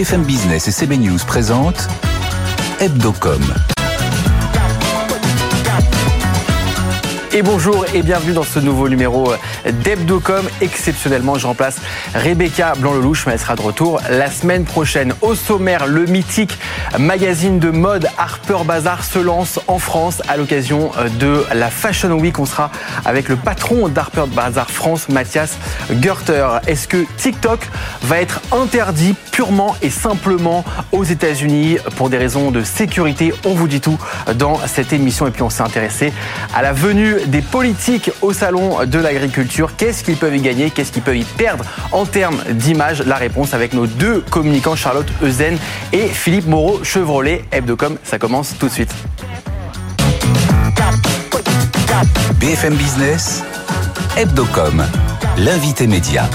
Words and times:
BFM 0.00 0.22
Business 0.22 0.66
et 0.66 0.70
CB 0.70 0.96
News 0.96 1.18
présentent 1.26 1.86
Hebdocom. 2.80 3.42
Et 7.32 7.42
bonjour 7.42 7.86
et 7.94 8.02
bienvenue 8.02 8.32
dans 8.32 8.42
ce 8.42 8.58
nouveau 8.58 8.88
numéro 8.88 9.32
d'Hebdocom. 9.64 10.48
Exceptionnellement, 10.60 11.38
je 11.38 11.46
remplace 11.46 11.76
Rebecca 12.12 12.72
Blanc-Lelouch, 12.76 13.24
mais 13.24 13.34
elle 13.34 13.38
sera 13.38 13.54
de 13.54 13.62
retour 13.62 14.00
la 14.10 14.28
semaine 14.32 14.64
prochaine. 14.64 15.14
Au 15.20 15.36
sommaire, 15.36 15.86
le 15.86 16.06
mythique 16.06 16.58
magazine 16.98 17.60
de 17.60 17.70
mode 17.70 18.08
Harper 18.18 18.64
Bazaar 18.64 19.04
se 19.04 19.20
lance 19.20 19.60
en 19.68 19.78
France 19.78 20.22
à 20.26 20.36
l'occasion 20.36 20.90
de 21.20 21.44
la 21.54 21.70
Fashion 21.70 22.10
Week. 22.18 22.36
On 22.40 22.46
sera 22.46 22.72
avec 23.04 23.28
le 23.28 23.36
patron 23.36 23.88
d'Harper 23.88 24.24
Bazaar 24.26 24.68
France, 24.68 25.08
Mathias 25.08 25.56
Gerter. 26.02 26.48
Est-ce 26.66 26.88
que 26.88 27.04
TikTok 27.16 27.60
va 28.02 28.20
être 28.20 28.40
interdit 28.50 29.14
purement 29.30 29.76
et 29.82 29.90
simplement 29.90 30.64
aux 30.90 31.04
États-Unis 31.04 31.78
pour 31.94 32.10
des 32.10 32.18
raisons 32.18 32.50
de 32.50 32.64
sécurité? 32.64 33.32
On 33.44 33.54
vous 33.54 33.68
dit 33.68 33.80
tout 33.80 33.98
dans 34.34 34.58
cette 34.66 34.92
émission. 34.92 35.28
Et 35.28 35.30
puis 35.30 35.42
on 35.42 35.50
s'est 35.50 35.62
intéressé 35.62 36.12
à 36.52 36.62
la 36.62 36.72
venue 36.72 37.18
des 37.26 37.42
politiques 37.42 38.10
au 38.22 38.32
salon 38.32 38.84
de 38.86 38.98
l'agriculture. 38.98 39.72
Qu'est-ce 39.76 40.04
qu'ils 40.04 40.16
peuvent 40.16 40.36
y 40.36 40.40
gagner? 40.40 40.70
Qu'est-ce 40.70 40.92
qu'ils 40.92 41.02
peuvent 41.02 41.16
y 41.16 41.24
perdre? 41.24 41.64
En 41.92 42.04
termes 42.06 42.42
d'image 42.50 43.02
La 43.02 43.16
réponse 43.16 43.54
avec 43.54 43.72
nos 43.72 43.86
deux 43.86 44.20
communicants, 44.30 44.76
Charlotte 44.76 45.08
Eusen 45.22 45.56
et 45.92 46.06
Philippe 46.06 46.46
Moreau 46.46 46.82
Chevrolet. 46.84 47.44
Hebdocom, 47.52 47.96
ça 48.04 48.18
commence 48.18 48.54
tout 48.58 48.68
de 48.68 48.72
suite. 48.72 48.94
BFM 52.40 52.74
Business, 52.74 53.42
Hebdocom, 54.16 54.82
l'invité 55.38 55.86
média. 55.86 56.28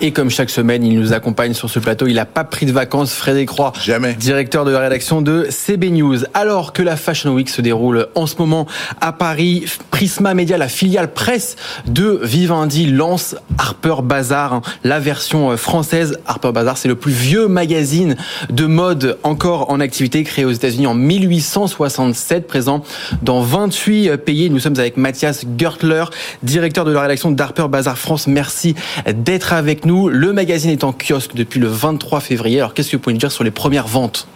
Et 0.00 0.10
comme 0.10 0.28
chaque 0.28 0.50
semaine, 0.50 0.84
il 0.84 0.98
nous 0.98 1.12
accompagne 1.12 1.54
sur 1.54 1.70
ce 1.70 1.78
plateau. 1.78 2.06
Il 2.06 2.14
n'a 2.14 2.26
pas 2.26 2.44
pris 2.44 2.66
de 2.66 2.72
vacances, 2.72 3.14
Frédéric 3.14 3.48
Croix. 3.48 3.72
Jamais. 3.82 4.14
Directeur 4.14 4.64
de 4.64 4.70
la 4.70 4.80
rédaction 4.80 5.22
de 5.22 5.46
CB 5.48 5.90
News. 5.90 6.18
Alors 6.34 6.72
que 6.72 6.82
la 6.82 6.96
Fashion 6.96 7.32
Week 7.32 7.48
se 7.48 7.62
déroule 7.62 8.08
en 8.14 8.26
ce 8.26 8.34
moment 8.38 8.66
à 9.00 9.12
Paris, 9.12 9.64
Prisma 9.90 10.34
Media, 10.34 10.58
la 10.58 10.68
filiale 10.68 11.12
presse 11.12 11.56
de 11.86 12.20
Vivendi, 12.22 12.86
lance 12.86 13.36
Harper 13.56 13.96
Bazaar, 14.02 14.62
la 14.82 14.98
version 14.98 15.56
française. 15.56 16.18
Harper 16.26 16.52
Bazaar, 16.52 16.76
c'est 16.76 16.88
le 16.88 16.96
plus 16.96 17.12
vieux 17.12 17.46
magazine 17.46 18.16
de 18.50 18.66
mode 18.66 19.18
encore 19.22 19.70
en 19.70 19.80
activité, 19.80 20.24
créé 20.24 20.44
aux 20.44 20.50
États-Unis 20.50 20.88
en 20.88 20.94
1867, 20.94 22.46
présent 22.46 22.82
dans 23.22 23.42
28 23.42 24.16
pays. 24.18 24.50
Nous 24.50 24.58
sommes 24.58 24.78
avec 24.78 24.96
Mathias 24.96 25.44
Gertler, 25.56 26.04
directeur 26.42 26.84
de 26.84 26.90
la 26.90 27.00
rédaction 27.00 27.30
d'Harper 27.30 27.68
Bazaar 27.68 27.96
France. 27.96 28.26
Merci 28.26 28.74
d'être 29.06 29.52
avec 29.52 29.83
nous. 29.84 30.08
Le 30.08 30.32
magazine 30.32 30.70
est 30.70 30.84
en 30.84 30.92
kiosque 30.92 31.34
depuis 31.34 31.60
le 31.60 31.68
23 31.68 32.20
février. 32.20 32.58
Alors 32.58 32.74
qu'est-ce 32.74 32.90
que 32.90 32.96
vous 32.96 33.02
pouvez 33.02 33.14
nous 33.14 33.20
dire 33.20 33.32
sur 33.32 33.44
les 33.44 33.50
premières 33.50 33.86
ventes? 33.86 34.28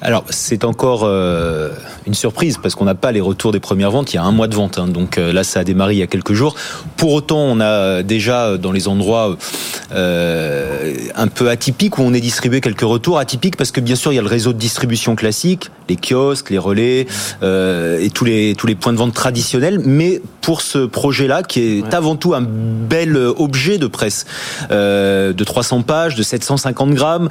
Alors 0.00 0.24
c'est 0.30 0.64
encore 0.64 1.02
euh, 1.04 1.70
une 2.06 2.14
surprise 2.14 2.58
parce 2.60 2.74
qu'on 2.74 2.84
n'a 2.84 2.94
pas 2.94 3.12
les 3.12 3.20
retours 3.20 3.52
des 3.52 3.60
premières 3.60 3.90
ventes. 3.90 4.12
Il 4.12 4.16
y 4.16 4.18
a 4.18 4.24
un 4.24 4.32
mois 4.32 4.48
de 4.48 4.54
vente, 4.54 4.78
hein, 4.78 4.88
donc 4.88 5.16
euh, 5.16 5.32
là 5.32 5.44
ça 5.44 5.60
a 5.60 5.64
démarré 5.64 5.94
il 5.94 5.98
y 5.98 6.02
a 6.02 6.06
quelques 6.06 6.32
jours. 6.32 6.54
Pour 6.96 7.12
autant, 7.12 7.38
on 7.38 7.60
a 7.60 8.02
déjà 8.02 8.58
dans 8.58 8.72
les 8.72 8.88
endroits 8.88 9.36
euh, 9.94 10.94
un 11.14 11.28
peu 11.28 11.50
atypiques 11.50 11.98
où 11.98 12.02
on 12.02 12.12
est 12.14 12.20
distribué 12.20 12.60
quelques 12.60 12.80
retours 12.80 13.18
atypiques 13.18 13.56
parce 13.56 13.70
que 13.70 13.80
bien 13.80 13.94
sûr 13.94 14.12
il 14.12 14.16
y 14.16 14.18
a 14.18 14.22
le 14.22 14.28
réseau 14.28 14.52
de 14.52 14.58
distribution 14.58 15.14
classique, 15.14 15.70
les 15.88 15.96
kiosques, 15.96 16.50
les 16.50 16.58
relais 16.58 17.06
et 17.42 18.10
tous 18.10 18.24
les 18.24 18.54
tous 18.56 18.66
les 18.66 18.74
points 18.74 18.92
de 18.92 18.98
vente 18.98 19.14
traditionnels. 19.14 19.80
Mais 19.84 20.20
pour 20.40 20.62
ce 20.62 20.86
projet-là, 20.86 21.42
qui 21.42 21.60
est 21.60 21.82
ouais. 21.82 21.94
avant 21.94 22.16
tout 22.16 22.34
un 22.34 22.42
bel 22.42 23.16
objet 23.16 23.78
de 23.78 23.86
presse 23.86 24.26
de 24.70 25.44
300 25.44 25.82
pages, 25.82 26.14
de 26.16 26.22
750 26.22 26.90
grammes, 26.90 27.28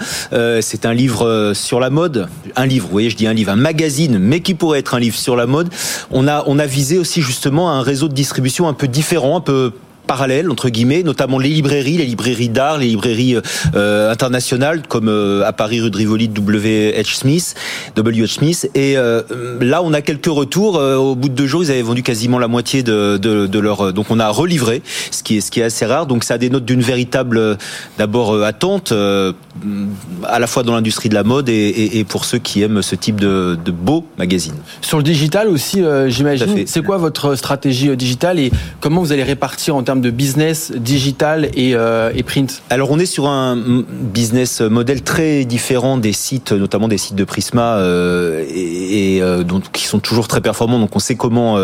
c'est 0.61 0.85
un 0.85 0.93
livre 0.93 1.51
sur 1.53 1.79
la 1.79 1.89
mode 1.89 2.20
un 2.55 2.65
livre, 2.65 2.85
vous 2.85 2.91
voyez, 2.91 3.09
je 3.09 3.15
dis 3.15 3.27
un 3.27 3.33
livre, 3.33 3.51
un 3.51 3.55
magazine, 3.55 4.17
mais 4.19 4.41
qui 4.41 4.53
pourrait 4.53 4.79
être 4.79 4.95
un 4.95 4.99
livre 4.99 5.17
sur 5.17 5.35
la 5.35 5.45
mode. 5.45 5.69
On 6.11 6.27
a, 6.27 6.43
on 6.47 6.59
a 6.59 6.65
visé 6.65 6.97
aussi 6.97 7.21
justement 7.21 7.71
un 7.71 7.81
réseau 7.81 8.07
de 8.07 8.13
distribution 8.13 8.67
un 8.67 8.73
peu 8.73 8.87
différent, 8.87 9.37
un 9.37 9.41
peu 9.41 9.73
parallèles 10.07 10.49
entre 10.49 10.69
guillemets, 10.69 11.03
notamment 11.03 11.39
les 11.39 11.49
librairies, 11.49 11.97
les 11.97 12.05
librairies 12.05 12.49
d'art, 12.49 12.77
les 12.77 12.87
librairies 12.87 13.37
euh, 13.75 14.11
internationales 14.11 14.81
comme 14.87 15.07
euh, 15.07 15.43
à 15.45 15.53
Paris 15.53 15.81
rue 15.81 15.91
de 15.91 15.97
Rivoli 15.97 16.27
W. 16.27 16.93
H. 16.97 17.15
Smith, 17.15 17.55
W. 17.95 18.23
H. 18.23 18.27
Smith. 18.27 18.69
Et 18.75 18.97
euh, 18.97 19.21
là, 19.59 19.81
on 19.83 19.93
a 19.93 20.01
quelques 20.01 20.25
retours. 20.27 20.75
au 20.75 21.15
bout 21.15 21.29
de 21.29 21.33
deux 21.33 21.47
jours, 21.47 21.63
ils 21.63 21.71
avaient 21.71 21.81
vendu 21.81 22.03
quasiment 22.03 22.39
la 22.39 22.47
moitié 22.47 22.83
de, 22.83 23.17
de, 23.17 23.47
de 23.47 23.59
leur. 23.59 23.93
Donc, 23.93 24.07
on 24.09 24.19
a 24.19 24.29
relivré, 24.29 24.81
ce 25.11 25.23
qui 25.23 25.37
est 25.37 25.41
ce 25.41 25.51
qui 25.51 25.59
est 25.59 25.63
assez 25.63 25.85
rare. 25.85 26.05
Donc, 26.05 26.23
ça 26.23 26.37
dénote 26.37 26.65
d'une 26.65 26.81
véritable 26.81 27.57
d'abord 27.97 28.43
attente 28.43 28.91
à 28.91 30.39
la 30.39 30.47
fois 30.47 30.63
dans 30.63 30.73
l'industrie 30.73 31.09
de 31.09 31.13
la 31.13 31.23
mode 31.23 31.49
et, 31.49 31.53
et, 31.53 31.99
et, 31.99 32.03
pour 32.03 32.25
ceux 32.25 32.39
qui 32.39 32.61
aiment 32.61 32.81
ce 32.81 32.95
type 32.95 33.19
de, 33.19 33.57
de 33.63 33.71
beaux 33.71 34.05
magazines. 34.17 34.55
Sur 34.81 34.97
le 34.97 35.03
digital 35.03 35.47
aussi, 35.47 35.81
j'imagine. 36.07 36.65
C'est 36.67 36.83
quoi 36.83 36.97
votre 36.97 37.35
stratégie 37.35 37.95
digitale 37.95 38.39
et 38.39 38.51
comment 38.79 39.01
vous 39.01 39.11
allez 39.11 39.23
répartir 39.23 39.75
en 39.75 39.83
termes 39.83 39.90
de 39.99 40.09
business 40.09 40.71
digital 40.71 41.49
et, 41.53 41.75
euh, 41.75 42.11
et, 42.15 42.23
print 42.23 42.61
Alors 42.69 42.91
on 42.91 42.99
est 42.99 43.05
sur 43.05 43.27
un 43.27 43.83
business 43.89 44.61
model 44.61 45.01
très 45.01 45.43
différent 45.43 45.97
des 45.97 46.13
sites, 46.13 46.51
notamment 46.51 46.87
des 46.87 46.97
sites 46.97 47.15
de 47.15 47.23
Prisma 47.23 47.75
euh, 47.77 48.45
et, 48.53 49.21
euh, 49.21 49.43
donc, 49.43 49.71
qui 49.71 49.85
sont 49.85 49.99
toujours 49.99 50.27
très 50.27 50.39
performants. 50.39 50.79
Donc 50.79 50.95
on 50.95 50.99
sait 50.99 51.15
comment 51.15 51.57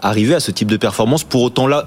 arriver 0.00 0.34
à 0.34 0.40
ce 0.40 0.50
type 0.50 0.68
de 0.68 0.76
performance. 0.76 1.24
Pour 1.24 1.42
autant 1.42 1.66
là, 1.66 1.86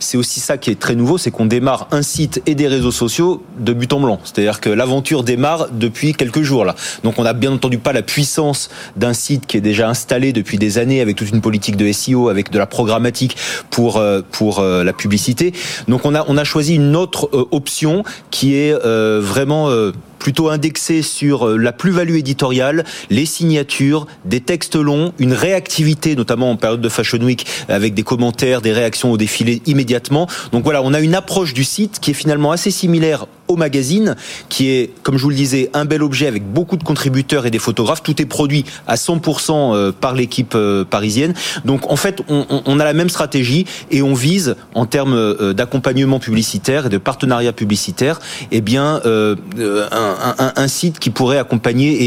c'est 0.00 0.18
aussi 0.18 0.40
ça 0.40 0.58
qui 0.58 0.70
est 0.70 0.78
très 0.78 0.96
nouveau, 0.96 1.18
c'est 1.18 1.30
qu'on 1.30 1.46
démarre 1.46 1.86
un 1.92 2.02
site 2.02 2.42
et 2.46 2.54
des 2.54 2.66
réseaux 2.66 2.90
sociaux 2.90 3.44
de 3.58 3.72
but 3.72 3.92
en 3.92 4.00
blanc. 4.00 4.18
C'est-à-dire 4.24 4.60
que 4.60 4.68
l'aventure 4.68 5.22
démarre 5.22 5.68
depuis 5.70 6.14
quelques 6.14 6.42
jours 6.42 6.64
là. 6.64 6.74
Donc 7.04 7.18
on 7.18 7.22
n'a 7.22 7.32
bien 7.32 7.52
entendu 7.52 7.78
pas 7.78 7.92
la 7.92 8.02
puissance 8.02 8.70
d'un 8.96 9.14
site 9.14 9.46
qui 9.46 9.56
est 9.56 9.62
déjà 9.62 9.88
installé 9.88 10.32
depuis 10.32 10.58
des 10.58 10.78
années 10.78 11.00
avec 11.00 11.16
toute 11.16 11.30
une 11.30 11.40
politique 11.40 11.76
de 11.76 11.90
SEO, 11.92 12.28
avec 12.28 12.50
de 12.50 12.58
la 12.58 12.66
programmatique 12.66 13.36
pour 13.70 14.02
pour 14.32 14.62
la 14.62 14.92
publicité. 14.92 15.13
Donc 15.88 16.04
on 16.04 16.14
a 16.14 16.24
on 16.28 16.36
a 16.36 16.44
choisi 16.44 16.74
une 16.74 16.96
autre 16.96 17.28
option 17.50 18.02
qui 18.30 18.56
est 18.56 18.74
vraiment 19.20 19.70
plutôt 20.18 20.48
indexé 20.48 21.02
sur 21.02 21.46
la 21.48 21.72
plus-value 21.72 22.16
éditoriale, 22.16 22.84
les 23.10 23.26
signatures, 23.26 24.06
des 24.24 24.40
textes 24.40 24.76
longs, 24.76 25.12
une 25.18 25.34
réactivité, 25.34 26.16
notamment 26.16 26.50
en 26.50 26.56
période 26.56 26.80
de 26.80 26.88
Fashion 26.88 27.18
Week, 27.18 27.46
avec 27.68 27.92
des 27.92 28.02
commentaires, 28.02 28.62
des 28.62 28.72
réactions 28.72 29.12
au 29.12 29.18
défilé 29.18 29.60
immédiatement. 29.66 30.26
Donc 30.52 30.64
voilà, 30.64 30.82
on 30.82 30.94
a 30.94 31.00
une 31.00 31.14
approche 31.14 31.52
du 31.52 31.64
site 31.64 31.98
qui 32.00 32.12
est 32.12 32.14
finalement 32.14 32.52
assez 32.52 32.70
similaire 32.70 33.26
au 33.48 33.56
magazine, 33.56 34.16
qui 34.48 34.70
est, 34.70 34.90
comme 35.02 35.16
je 35.16 35.22
vous 35.22 35.30
le 35.30 35.36
disais, 35.36 35.70
un 35.74 35.84
bel 35.84 36.02
objet 36.02 36.26
avec 36.26 36.44
beaucoup 36.50 36.76
de 36.76 36.84
contributeurs 36.84 37.46
et 37.46 37.50
des 37.50 37.58
photographes. 37.58 38.02
Tout 38.02 38.20
est 38.20 38.26
produit 38.26 38.64
à 38.86 38.96
100% 38.96 39.92
par 39.92 40.14
l'équipe 40.14 40.56
parisienne. 40.90 41.34
Donc 41.64 41.90
en 41.90 41.96
fait, 41.96 42.22
on, 42.28 42.46
on, 42.66 42.80
a 42.80 42.84
la 42.84 42.92
même 42.92 43.08
stratégie 43.08 43.66
et 43.90 44.02
on 44.02 44.14
vise, 44.14 44.56
en 44.74 44.86
termes 44.86 45.52
d'accompagnement 45.52 46.18
publicitaire 46.18 46.86
et 46.86 46.88
de 46.88 46.98
partenariat 46.98 47.52
publicitaire, 47.52 48.20
eh 48.50 48.60
bien, 48.60 49.00
euh, 49.06 49.36
un, 49.90 50.34
un, 50.38 50.52
un, 50.56 50.68
site 50.68 50.98
qui 50.98 51.10
pourrait 51.10 51.38
accompagner 51.38 52.06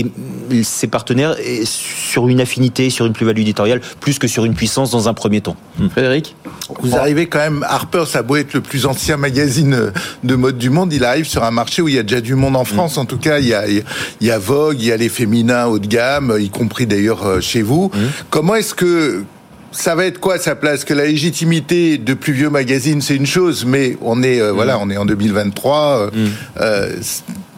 et 0.52 0.64
ses 0.64 0.88
partenaires 0.88 1.36
sur 1.66 2.28
une 2.28 2.42
affinité, 2.42 2.90
sur 2.90 3.06
une 3.06 3.14
plus-value 3.14 3.42
éditoriale, 3.42 3.82
plus 4.00 4.20
que 4.20 4.28
sur 4.28 4.46
une 4.46 4.54
puissance 4.54 4.92
dans 4.92 5.08
un 5.08 5.14
premier 5.14 5.42
temps. 5.42 5.56
Frédéric? 5.92 6.36
Vous 6.82 6.96
arrivez 6.96 7.28
quand 7.28 7.40
même, 7.40 7.66
Harper, 7.68 8.04
ça 8.08 8.20
a 8.20 8.24
beau 8.24 8.36
être 8.36 8.54
le 8.54 8.62
plus 8.62 8.86
ancien 8.86 9.18
magazine 9.18 9.92
de 10.24 10.36
mode 10.36 10.58
du 10.58 10.70
monde, 10.70 10.92
il 10.92 11.04
arrive 11.04 11.27
sur 11.28 11.44
un 11.44 11.52
marché 11.52 11.82
où 11.82 11.88
il 11.88 11.96
y 11.96 12.00
a 12.00 12.04
déjà 12.04 12.22
du 12.22 12.36
monde 12.36 12.56
en 12.56 12.66
France. 12.66 12.98
Mmh. 12.98 13.02
En 13.02 13.06
tout 13.06 13.18
cas, 13.18 13.40
il 13.40 13.48
y, 13.48 13.54
a, 13.54 13.68
il 13.68 13.84
y 14.22 14.32
a 14.32 14.40
Vogue, 14.40 14.78
il 14.80 14.86
y 14.86 14.92
a 14.92 14.98
les 14.98 15.10
féminins 15.10 15.68
haut 15.68 15.80
de 15.80 15.88
gamme, 15.88 16.36
y 16.40 16.50
compris 16.50 16.86
d'ailleurs 16.86 17.42
chez 17.42 17.62
vous. 17.62 17.92
Mmh. 17.94 18.00
Comment 18.30 18.56
est-ce 18.56 18.74
que 18.74 19.24
ça 19.72 19.96
va 19.96 20.06
être 20.06 20.20
quoi 20.20 20.40
sa 20.40 20.56
place? 20.56 20.84
Que 20.84 20.94
la 20.94 21.06
légitimité 21.06 21.98
de 21.98 22.14
plus 22.14 22.34
vieux 22.34 22.50
magazines, 22.50 23.02
c'est 23.02 23.16
une 23.16 23.26
chose, 23.26 23.66
mais 23.66 23.98
on 24.02 24.24
est 24.24 24.40
euh, 24.40 24.52
mmh. 24.52 24.56
voilà, 24.56 24.80
on 24.80 24.90
est 24.90 24.98
en 24.98 25.06
2023. 25.06 26.12
Euh, 26.60 26.92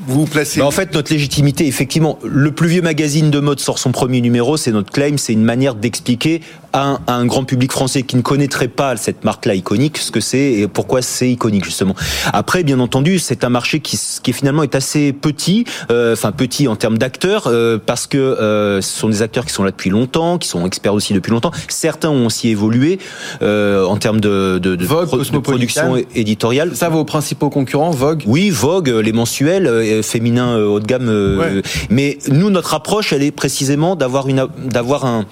vous 0.07 0.21
vous 0.21 0.25
placez 0.25 0.59
bah 0.59 0.65
En 0.65 0.71
fait, 0.71 0.93
notre 0.93 1.13
légitimité, 1.13 1.67
effectivement, 1.67 2.17
le 2.23 2.51
plus 2.51 2.67
vieux 2.67 2.81
magazine 2.81 3.29
de 3.29 3.39
mode 3.39 3.59
sort 3.59 3.77
son 3.77 3.91
premier 3.91 4.21
numéro, 4.21 4.57
c'est 4.57 4.71
notre 4.71 4.91
claim, 4.91 5.17
c'est 5.17 5.33
une 5.33 5.43
manière 5.43 5.75
d'expliquer 5.75 6.41
un, 6.73 6.99
à 7.07 7.13
un, 7.13 7.25
grand 7.25 7.43
public 7.43 7.71
français 7.71 8.03
qui 8.03 8.15
ne 8.15 8.21
connaîtrait 8.21 8.67
pas 8.67 8.95
cette 8.97 9.23
marque-là 9.23 9.55
iconique, 9.55 9.97
ce 9.97 10.11
que 10.11 10.19
c'est 10.19 10.53
et 10.53 10.67
pourquoi 10.67 11.01
c'est 11.01 11.29
iconique 11.29 11.65
justement. 11.65 11.95
Après, 12.33 12.63
bien 12.63 12.79
entendu, 12.79 13.19
c'est 13.19 13.43
un 13.43 13.49
marché 13.49 13.79
qui, 13.79 13.99
qui 14.21 14.33
finalement 14.33 14.63
est 14.63 14.75
assez 14.75 15.13
petit, 15.13 15.65
euh, 15.91 16.13
enfin 16.13 16.31
petit 16.31 16.67
en 16.67 16.75
termes 16.75 16.97
d'acteurs, 16.97 17.47
euh, 17.47 17.77
parce 17.83 18.07
que 18.07 18.17
euh, 18.17 18.81
ce 18.81 18.99
sont 18.99 19.09
des 19.09 19.21
acteurs 19.21 19.45
qui 19.45 19.53
sont 19.53 19.63
là 19.63 19.71
depuis 19.71 19.89
longtemps, 19.89 20.37
qui 20.37 20.47
sont 20.47 20.65
experts 20.65 20.93
aussi 20.93 21.13
depuis 21.13 21.31
longtemps. 21.31 21.51
Certains 21.67 22.09
ont 22.09 22.25
aussi 22.25 22.49
évolué 22.49 22.99
euh, 23.41 23.85
en 23.85 23.97
termes 23.97 24.19
de, 24.19 24.59
de, 24.61 24.75
de, 24.75 24.85
Vogue, 24.85 25.07
pro, 25.07 25.17
de 25.17 25.37
production 25.39 25.95
éditoriale. 26.15 26.75
Ça, 26.75 26.89
vos 26.89 27.05
principaux 27.05 27.49
concurrents, 27.49 27.91
Vogue? 27.91 28.23
Oui, 28.25 28.49
Vogue, 28.49 28.89
les 28.89 29.13
mensuels, 29.13 29.67
euh, 29.67 30.01
féminins 30.01 30.57
haut 30.57 30.79
de 30.79 30.85
gamme. 30.85 31.07
Ouais. 31.09 31.61
Mais 31.89 32.17
nous, 32.29 32.49
notre 32.49 32.73
approche, 32.73 33.13
elle 33.13 33.23
est 33.23 33.31
précisément 33.31 33.95
d'avoir 33.95 34.27
une 34.27 34.47
d'avoir 34.65 35.05
un 35.05 35.25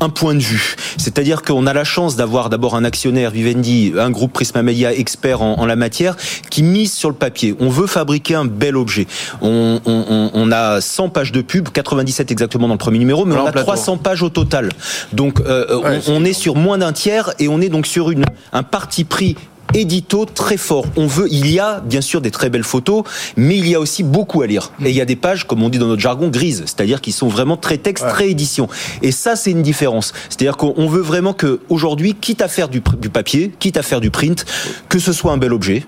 un 0.00 0.08
point 0.08 0.34
de 0.34 0.40
vue. 0.40 0.76
C'est-à-dire 0.96 1.42
qu'on 1.42 1.66
a 1.66 1.72
la 1.72 1.84
chance 1.84 2.16
d'avoir 2.16 2.50
d'abord 2.50 2.74
un 2.74 2.84
actionnaire 2.84 3.30
Vivendi, 3.30 3.92
un 3.98 4.10
groupe 4.10 4.32
Prisma 4.32 4.62
Media 4.62 4.92
expert 4.92 5.42
en, 5.42 5.66
la 5.66 5.76
matière, 5.76 6.16
qui 6.50 6.62
mise 6.62 6.92
sur 6.92 7.08
le 7.08 7.14
papier. 7.14 7.54
On 7.60 7.68
veut 7.68 7.86
fabriquer 7.86 8.34
un 8.34 8.44
bel 8.44 8.76
objet. 8.76 9.06
On, 9.40 10.50
a 10.52 10.80
100 10.80 11.10
pages 11.10 11.32
de 11.32 11.42
pub, 11.42 11.68
97 11.68 12.30
exactement 12.30 12.66
dans 12.66 12.74
le 12.74 12.78
premier 12.78 12.98
numéro, 12.98 13.24
mais 13.24 13.36
on 13.36 13.46
a 13.46 13.52
300 13.52 13.98
pages 13.98 14.22
au 14.22 14.30
total. 14.30 14.70
Donc 15.12 15.40
euh, 15.40 16.00
on, 16.08 16.24
est 16.24 16.32
sur 16.32 16.56
moins 16.56 16.78
d'un 16.78 16.92
tiers 16.92 17.32
et 17.38 17.48
on 17.48 17.60
est 17.60 17.68
donc 17.68 17.86
sur 17.86 18.10
une, 18.10 18.24
un 18.52 18.62
parti 18.62 19.04
pris 19.04 19.36
édito 19.74 20.24
très 20.24 20.56
fort. 20.56 20.86
On 20.96 21.06
veut, 21.06 21.28
il 21.30 21.50
y 21.50 21.58
a 21.58 21.80
bien 21.80 22.00
sûr 22.00 22.20
des 22.20 22.30
très 22.30 22.50
belles 22.50 22.64
photos, 22.64 23.04
mais 23.36 23.56
il 23.56 23.68
y 23.68 23.74
a 23.74 23.80
aussi 23.80 24.02
beaucoup 24.02 24.42
à 24.42 24.46
lire. 24.46 24.72
Et 24.84 24.90
il 24.90 24.96
y 24.96 25.00
a 25.00 25.04
des 25.04 25.16
pages, 25.16 25.46
comme 25.46 25.62
on 25.62 25.68
dit 25.68 25.78
dans 25.78 25.86
notre 25.86 26.02
jargon, 26.02 26.28
grises, 26.28 26.62
c'est-à-dire 26.66 27.00
qui 27.00 27.12
sont 27.12 27.28
vraiment 27.28 27.56
très 27.56 27.78
texte, 27.78 28.06
très 28.08 28.30
édition. 28.30 28.68
Et 29.02 29.12
ça, 29.12 29.36
c'est 29.36 29.50
une 29.50 29.62
différence. 29.62 30.12
C'est-à-dire 30.28 30.56
qu'on 30.56 30.86
veut 30.88 31.02
vraiment 31.02 31.32
que 31.32 31.60
aujourd'hui, 31.68 32.14
quitte 32.14 32.42
à 32.42 32.48
faire 32.48 32.68
du, 32.68 32.82
du 33.00 33.10
papier, 33.10 33.52
quitte 33.58 33.76
à 33.76 33.82
faire 33.82 34.00
du 34.00 34.10
print, 34.10 34.44
que 34.88 34.98
ce 34.98 35.12
soit 35.12 35.32
un 35.32 35.38
bel 35.38 35.52
objet 35.52 35.84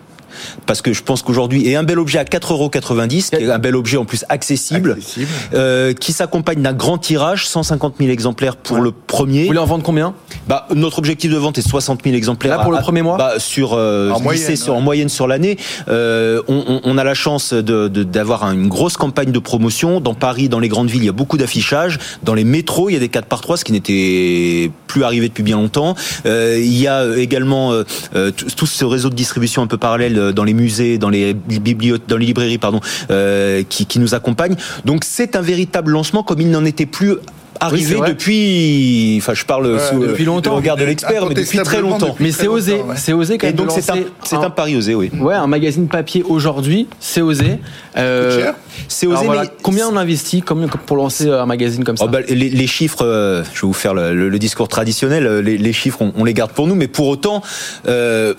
parce 0.66 0.82
que 0.82 0.92
je 0.92 1.02
pense 1.02 1.22
qu'aujourd'hui, 1.22 1.66
et 1.68 1.76
un 1.76 1.82
bel 1.82 1.98
objet 1.98 2.18
à 2.18 2.24
4,90 2.24 3.30
qui 3.30 3.44
est 3.44 3.50
un 3.50 3.58
bel 3.58 3.76
objet 3.76 3.96
en 3.96 4.04
plus 4.04 4.24
accessible, 4.28 4.98
Euh, 5.54 5.92
qui 5.92 6.12
s'accompagne 6.12 6.62
d'un 6.62 6.72
grand 6.72 6.98
tirage, 6.98 7.46
150 7.46 7.94
000 7.98 8.10
exemplaires 8.10 8.56
pour 8.56 8.80
le 8.80 8.92
premier. 8.92 9.42
Vous 9.42 9.48
voulez 9.48 9.58
en 9.58 9.66
vendre 9.66 9.84
combien? 9.84 10.14
Bah, 10.48 10.66
Notre 10.74 10.98
objectif 10.98 11.30
de 11.30 11.36
vente 11.36 11.58
est 11.58 11.68
60 11.68 12.00
000 12.04 12.16
exemplaires. 12.16 12.56
Là, 12.56 12.62
pour 12.62 12.72
le 12.72 12.78
premier 12.78 13.02
mois 13.02 13.16
bah, 13.16 13.34
sur, 13.38 13.74
euh, 13.74 14.10
en, 14.10 14.20
moyenne, 14.20 14.56
sur, 14.56 14.74
en 14.74 14.80
moyenne 14.80 15.08
sur 15.08 15.26
l'année. 15.26 15.58
Euh, 15.88 16.42
on, 16.48 16.80
on, 16.84 16.98
a 16.98 17.04
la 17.04 17.14
chance 17.14 17.52
d'avoir 17.52 18.48
de, 18.48 18.54
une 18.54 18.68
grosse 18.68 18.96
campagne 18.96 19.32
de 19.32 19.38
promotion. 19.38 20.00
Dans 20.00 20.14
Paris, 20.14 20.48
dans 20.48 20.60
les 20.60 20.68
grandes 20.68 20.90
villes, 20.90 21.02
il 21.02 21.06
y 21.06 21.10
a 21.10 21.12
beaucoup 21.12 21.38
d'affichage. 21.38 21.98
Dans 22.22 22.34
les 22.34 22.44
métros, 22.44 22.88
il 22.88 22.94
y 22.94 22.96
a 22.96 23.00
des 23.00 23.08
4 23.08 23.26
par 23.26 23.40
3 23.40 23.56
ce 23.56 23.64
qui 23.64 23.72
n'était 23.72 24.70
plus 24.86 25.04
arrivé 25.04 25.28
depuis 25.28 25.42
bien 25.42 25.56
longtemps. 25.56 25.94
Euh, 26.26 26.58
il 26.58 26.78
y 26.78 26.88
a 26.88 27.16
également 27.16 27.72
tout 28.12 28.66
ce 28.66 28.84
réseau 28.84 29.10
de 29.10 29.14
distribution 29.14 29.62
un 29.62 29.66
peu 29.66 29.78
parallèle 29.78 30.14
dans 30.30 30.44
les 30.44 30.54
musées, 30.54 30.98
dans 30.98 31.10
les 31.10 31.34
bibliothèques, 31.34 32.08
dans 32.08 32.16
les 32.16 32.26
librairies, 32.26 32.58
pardon, 32.58 32.80
euh, 33.10 33.62
qui, 33.68 33.86
qui 33.86 33.98
nous 33.98 34.14
accompagnent. 34.14 34.56
Donc 34.84 35.02
c'est 35.04 35.34
un 35.34 35.42
véritable 35.42 35.90
lancement 35.90 36.22
comme 36.22 36.40
il 36.40 36.50
n'en 36.50 36.64
était 36.64 36.86
plus 36.86 37.16
arrivé 37.60 38.00
depuis, 38.06 39.16
enfin 39.18 39.34
je 39.34 39.44
parle 39.44 39.80
sous 39.80 40.00
depuis 40.00 40.24
longtemps. 40.24 40.50
le 40.50 40.56
regard 40.56 40.76
de 40.76 40.84
l'expert, 40.84 41.26
mais 41.26 41.34
depuis 41.34 41.58
très 41.58 41.80
longtemps. 41.80 42.16
Mais 42.18 42.32
c'est 42.32 42.48
osé, 42.48 42.82
c'est 42.96 43.12
osé 43.12 43.38
quand 43.38 43.46
même. 43.46 43.56
Donc 43.56 43.70
c'est 43.70 43.88
un, 43.90 43.98
c'est 44.24 44.36
un, 44.36 44.50
pari 44.50 44.76
osé, 44.76 44.94
oui. 44.94 45.10
Ouais, 45.18 45.34
un 45.34 45.46
magazine 45.46 45.88
papier 45.88 46.22
aujourd'hui, 46.22 46.88
c'est 47.00 47.20
osé. 47.20 47.58
Euh, 47.96 48.52
c'est 48.88 49.06
osé. 49.06 49.26
mais 49.28 49.48
combien 49.62 49.88
on 49.88 49.96
investit 49.96 50.42
combien 50.42 50.66
pour 50.66 50.96
lancer 50.96 51.28
un 51.28 51.46
magazine 51.46 51.84
comme 51.84 51.96
ça 51.96 52.04
oh, 52.06 52.08
bah, 52.08 52.20
les, 52.28 52.34
les, 52.34 52.66
chiffres, 52.66 53.04
euh, 53.04 53.44
je 53.54 53.60
vais 53.60 53.66
vous 53.66 53.72
faire 53.72 53.94
le, 53.94 54.28
le, 54.28 54.38
discours 54.38 54.68
traditionnel. 54.68 55.40
Les, 55.40 55.58
les 55.58 55.72
chiffres, 55.72 55.98
on, 56.00 56.12
on, 56.16 56.24
les 56.24 56.34
garde 56.34 56.52
pour 56.52 56.66
nous, 56.66 56.74
mais 56.74 56.88
pour 56.88 57.08
autant. 57.08 57.42
Euh, 57.86 58.34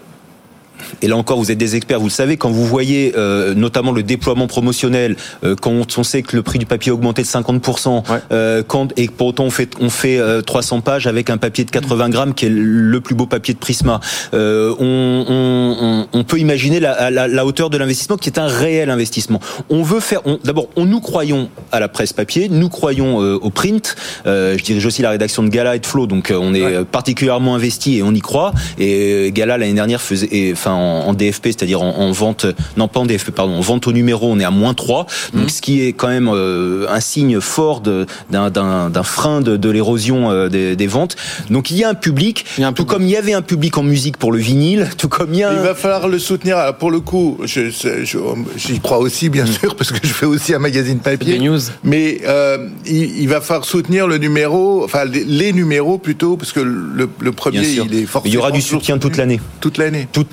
et 1.01 1.07
là 1.07 1.17
encore, 1.17 1.37
vous 1.37 1.51
êtes 1.51 1.57
des 1.57 1.75
experts, 1.75 1.99
vous 1.99 2.07
le 2.07 2.11
savez, 2.11 2.37
quand 2.37 2.49
vous 2.49 2.65
voyez 2.65 3.13
euh, 3.17 3.53
notamment 3.53 3.91
le 3.91 4.03
déploiement 4.03 4.47
promotionnel, 4.47 5.15
euh, 5.43 5.55
quand 5.59 5.97
on 5.97 6.03
sait 6.03 6.21
que 6.21 6.35
le 6.35 6.43
prix 6.43 6.59
du 6.59 6.65
papier 6.65 6.91
a 6.91 6.95
augmenté 6.95 7.21
de 7.21 7.27
50%, 7.27 8.03
euh, 8.31 8.63
quand, 8.65 8.97
et 8.97 9.07
pour 9.07 9.27
autant 9.27 9.45
on 9.45 9.49
fait, 9.49 9.69
on 9.79 9.89
fait 9.89 10.19
300 10.45 10.81
pages 10.81 11.07
avec 11.07 11.29
un 11.29 11.37
papier 11.37 11.65
de 11.65 11.71
80 11.71 12.09
grammes 12.09 12.33
qui 12.33 12.45
est 12.45 12.51
le 12.51 13.01
plus 13.01 13.15
beau 13.15 13.25
papier 13.25 13.53
de 13.53 13.59
Prisma, 13.59 13.99
on, 14.33 14.77
on, 14.79 16.07
on, 16.11 16.23
peut 16.23 16.39
imaginer 16.39 16.79
la, 16.79 17.09
la, 17.09 17.27
la 17.27 17.45
hauteur 17.45 17.69
de 17.69 17.77
l'investissement 17.77 18.17
qui 18.17 18.29
est 18.29 18.39
un 18.39 18.47
réel 18.47 18.89
investissement. 18.89 19.39
On 19.69 19.83
veut 19.83 19.99
faire, 19.99 20.21
d'abord, 20.43 20.67
on, 20.75 20.85
nous 20.85 21.01
croyons 21.01 21.49
à 21.71 21.79
la 21.79 21.87
presse 21.87 22.13
papier, 22.13 22.49
nous 22.49 22.69
croyons 22.69 23.17
au 23.17 23.49
print. 23.49 23.95
je 24.25 24.63
dirige 24.63 24.85
aussi 24.85 25.01
la 25.01 25.09
rédaction 25.09 25.43
de 25.43 25.49
Gala 25.49 25.75
et 25.75 25.79
de 25.79 25.85
Flow, 25.85 26.07
donc 26.07 26.33
on 26.35 26.53
est 26.53 26.83
particulièrement 26.85 27.55
investi 27.55 27.97
et 27.97 28.03
on 28.03 28.11
y 28.11 28.21
croit. 28.21 28.53
Et 28.79 29.31
Gala 29.33 29.57
l'année 29.57 29.73
dernière 29.73 30.01
faisait, 30.01 30.51
enfin 30.53 30.72
en, 30.73 31.13
DFP, 31.13 31.47
c'est-à-dire 31.47 31.81
en, 31.81 32.11
vente, 32.11 32.45
non 32.77 32.87
pas 32.87 32.99
en 32.99 33.05
DFP, 33.05 33.31
pardon, 33.31 33.53
en 33.53 33.61
vente 33.61 33.87
au 33.87 33.91
numéro, 33.91 34.31
on 34.31 34.39
est 34.39 34.43
à 34.43 34.51
moins 34.51 34.73
3. 34.73 35.05
Donc, 35.33 35.45
mmh. 35.45 35.49
ce 35.49 35.61
qui 35.61 35.81
est 35.81 35.93
quand 35.93 36.07
même 36.07 36.29
euh, 36.31 36.87
un 36.89 36.99
signe 36.99 37.39
fort 37.39 37.81
d'un 37.81 39.03
frein 39.03 39.41
de, 39.41 39.69
l'érosion 39.69 40.31
euh, 40.31 40.49
des, 40.49 40.87
ventes. 40.87 41.15
Donc, 41.49 41.71
il 41.71 41.77
y 41.77 41.83
a 41.83 41.89
un 41.89 41.93
public, 41.93 42.45
tout 42.75 42.85
comme 42.85 43.03
il 43.03 43.09
y 43.09 43.17
avait 43.17 43.33
un 43.33 43.41
public 43.41 43.77
en 43.77 43.83
musique 43.83 44.17
pour 44.17 44.31
le 44.31 44.39
vinyle, 44.39 44.89
tout 44.97 45.09
comme 45.09 45.33
il 45.33 45.39
y 45.39 45.43
a. 45.43 45.53
Il 45.53 45.59
va 45.59 45.75
falloir 45.75 46.07
le 46.07 46.19
soutenir. 46.19 46.57
pour 46.79 46.91
le 46.91 46.99
coup, 46.99 47.39
j'y 47.45 48.79
crois 48.79 48.99
aussi, 48.99 49.29
bien 49.29 49.45
mmh. 49.45 49.47
sûr, 49.47 49.75
parce 49.75 49.91
que 49.91 50.05
je 50.05 50.13
fais 50.13 50.25
aussi 50.25 50.53
un 50.53 50.59
magazine 50.59 50.99
papier. 50.99 51.39
news. 51.39 51.59
Mais 51.83 52.21
euh, 52.25 52.69
il, 52.85 53.27
va 53.27 53.41
falloir 53.41 53.65
soutenir 53.65 54.07
le 54.07 54.17
numéro, 54.17 54.83
enfin 54.83 55.05
les, 55.05 55.53
numéros 55.53 55.97
plutôt, 55.97 56.37
parce 56.37 56.51
que 56.51 56.59
le, 56.59 57.31
premier, 57.31 57.61
il 57.61 57.95
est 57.95 58.05
forcément. 58.05 58.31
Il 58.31 58.35
y 58.35 58.37
aura 58.37 58.51
du 58.51 58.61
soutien 58.61 58.97
toute 58.97 59.17
l'année. 59.17 59.39
Toute 59.59 59.77
l'année. 59.77 60.07
Toute, 60.11 60.29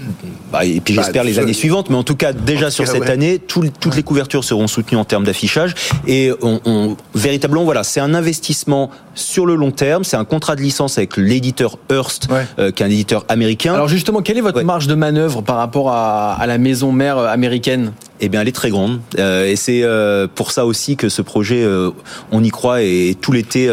bah, 0.52 0.64
et 0.64 0.80
puis 0.80 0.94
bah, 0.94 1.02
j'espère 1.02 1.24
les 1.24 1.38
années 1.38 1.52
suivantes, 1.52 1.90
mais 1.90 1.96
en 1.96 2.02
tout 2.02 2.16
cas 2.16 2.32
déjà 2.32 2.70
sur 2.70 2.86
cette 2.86 3.08
année, 3.08 3.38
toutes 3.38 3.94
les 3.94 4.02
couvertures 4.02 4.44
seront 4.44 4.66
soutenues 4.66 4.98
en 4.98 5.04
termes 5.04 5.24
d'affichage. 5.24 5.74
Et 6.06 6.32
on, 6.42 6.60
on, 6.64 6.96
véritablement 7.14 7.64
voilà, 7.64 7.84
c'est 7.84 8.00
un 8.00 8.14
investissement 8.14 8.90
sur 9.14 9.46
le 9.46 9.54
long 9.54 9.70
terme, 9.70 10.04
c'est 10.04 10.16
un 10.16 10.24
contrat 10.24 10.56
de 10.56 10.62
licence 10.62 10.98
avec 10.98 11.16
l'éditeur 11.16 11.78
Hearst, 11.90 12.28
euh, 12.58 12.70
qui 12.70 12.82
est 12.82 12.86
un 12.86 12.90
éditeur 12.90 13.24
américain. 13.28 13.74
Alors 13.74 13.88
justement, 13.88 14.22
quelle 14.22 14.38
est 14.38 14.42
votre 14.42 14.62
marge 14.62 14.86
de 14.86 14.94
manœuvre 14.94 15.42
par 15.42 15.56
rapport 15.56 15.90
à, 15.90 16.34
à 16.34 16.46
la 16.46 16.58
maison 16.58 16.92
mère 16.92 17.18
américaine? 17.18 17.92
Eh 18.20 18.28
bien, 18.28 18.42
elle 18.42 18.48
est 18.48 18.52
très 18.52 18.70
grande. 18.70 19.00
Euh, 19.18 19.46
et 19.46 19.56
c'est 19.56 19.82
euh, 19.82 20.26
pour 20.32 20.52
ça 20.52 20.66
aussi 20.66 20.96
que 20.96 21.08
ce 21.08 21.22
projet, 21.22 21.62
euh, 21.62 21.90
on 22.32 22.42
y 22.42 22.50
croit, 22.50 22.82
et 22.82 23.16
tout 23.20 23.32
l'été, 23.32 23.70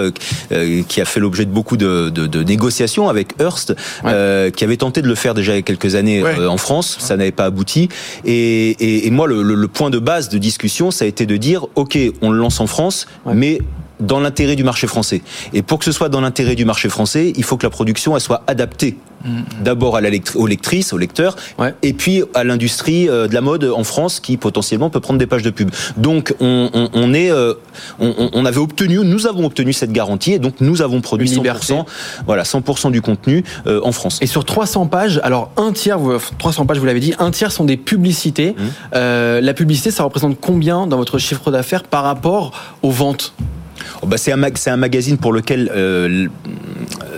qui 0.88 1.02
a 1.02 1.06
fait 1.06 1.20
l'objet 1.20 1.46
de 1.46 1.52
beaucoup 1.52 1.78
de, 1.78 2.10
de, 2.10 2.28
de, 2.28 2.44
négociations 2.44 3.10
avec 3.10 3.34
Hearst, 3.40 3.76
qui 4.04 4.64
avait 4.64 4.78
tenté 4.78 5.02
de 5.02 5.08
le 5.08 5.16
faire 5.16 5.34
déjà 5.34 5.54
il 5.54 5.58
y 5.58 5.60
a 5.60 5.64
quelques 5.64 5.96
années 5.96 6.24
en 6.24 6.58
France. 6.58 6.98
Ça 7.00 7.18
n'avait 7.18 7.32
pas 7.32 7.46
abouti. 7.46 7.90
Et, 8.26 8.70
et, 8.72 9.08
et 9.08 9.12
moi, 9.12 9.28
le, 9.28 9.42
le, 9.44 9.68
point 9.68 9.90
de 9.90 10.00
base 10.00 10.30
de 10.30 10.38
discussion, 10.38 10.92
ça 10.92 11.06
a 11.06 11.08
été 11.08 11.26
de 11.26 11.38
dire, 11.38 11.68
OK, 11.76 11.98
on 12.22 12.32
le 12.32 12.38
lance 12.38 12.60
en 12.60 12.68
France, 12.68 13.08
mais 13.26 13.60
dans 14.00 14.20
l'intérêt 14.20 14.56
du 14.56 14.64
marché 14.64 14.88
français. 14.88 15.22
Et 15.54 15.62
pour 15.62 15.80
que 15.80 15.86
ce 15.86 15.92
soit 15.92 16.10
dans 16.10 16.22
l'intérêt 16.22 16.56
du 16.56 16.66
marché 16.66 16.90
français, 16.90 17.34
il 17.36 17.44
faut 17.44 17.58
que 17.58 17.66
la 17.66 17.70
production 17.70 18.16
elle 18.16 18.22
soit 18.22 18.44
adaptée 18.48 18.98
mm. 19.24 19.42
d'abord 19.64 19.98
à 19.98 20.02
aux 20.36 20.48
lectrices, 20.48 20.94
aux 20.94 20.98
lecteurs, 20.98 21.36
et 21.82 21.94
puis 21.94 22.24
à 22.34 22.44
l'industrie 22.44 23.10
euh, 23.10 23.28
de 23.28 23.34
la 23.34 23.42
mode 23.42 23.66
en 23.66 23.84
France 23.84 24.20
qui 24.20 24.38
potentiellement 24.38 24.90
peut 24.90 25.00
prendre 25.00 25.20
des 25.20 25.28
pages 25.28 25.42
de 25.42 25.50
pub. 25.50 25.72
Donc 25.98 26.36
on, 26.40 26.70
on, 26.74 26.90
on 26.94 27.14
est, 27.14 27.32
euh, 27.32 27.54
on, 28.00 28.30
on, 28.34 28.46
avait 28.46 28.60
obtenu, 28.60 29.00
nous 29.04 29.28
avons 29.28 29.46
obtenu 29.46 29.74
cette 29.74 29.92
garantie 29.92 30.34
et 30.34 30.40
donc 30.40 30.56
nous 30.62 30.82
avons 30.82 31.02
produit 31.02 31.28
100%, 31.28 31.86
voilà, 32.26 32.44
100% 32.44 32.92
du 32.92 33.02
contenu 33.02 33.44
euh, 33.66 33.82
en 33.84 33.92
France. 33.92 34.20
Et 34.22 34.28
sur 34.28 34.46
300 34.46 34.88
pages, 34.88 35.20
alors 35.24 35.52
un 35.58 35.72
tiers, 35.72 36.00
300 36.38 36.66
pages, 36.66 36.78
vous 36.80 36.86
l'avez 36.86 37.00
dit, 37.00 37.14
un 37.20 37.32
tiers 37.32 37.52
sont 37.52 37.66
des 37.66 37.78
publicités. 37.78 38.56
Mm. 38.58 39.40
la 39.42 39.54
publicité, 39.54 39.92
ça 39.92 40.04
représente 40.04 40.40
combien 40.40 40.88
dans 40.88 40.98
votre 40.98 41.18
chiffre 41.18 41.52
d'affaires 41.52 41.84
par 41.84 42.04
rapport 42.04 42.52
aux 42.82 42.92
ventes? 42.92 43.34
Oh, 44.02 44.08
bah, 44.08 44.18
c'est 44.18 44.32
un, 44.32 44.42
un, 44.44 44.78
magazine 44.78 45.18
pour 45.18 45.34
lequel, 45.34 45.72
euh, 45.76 46.28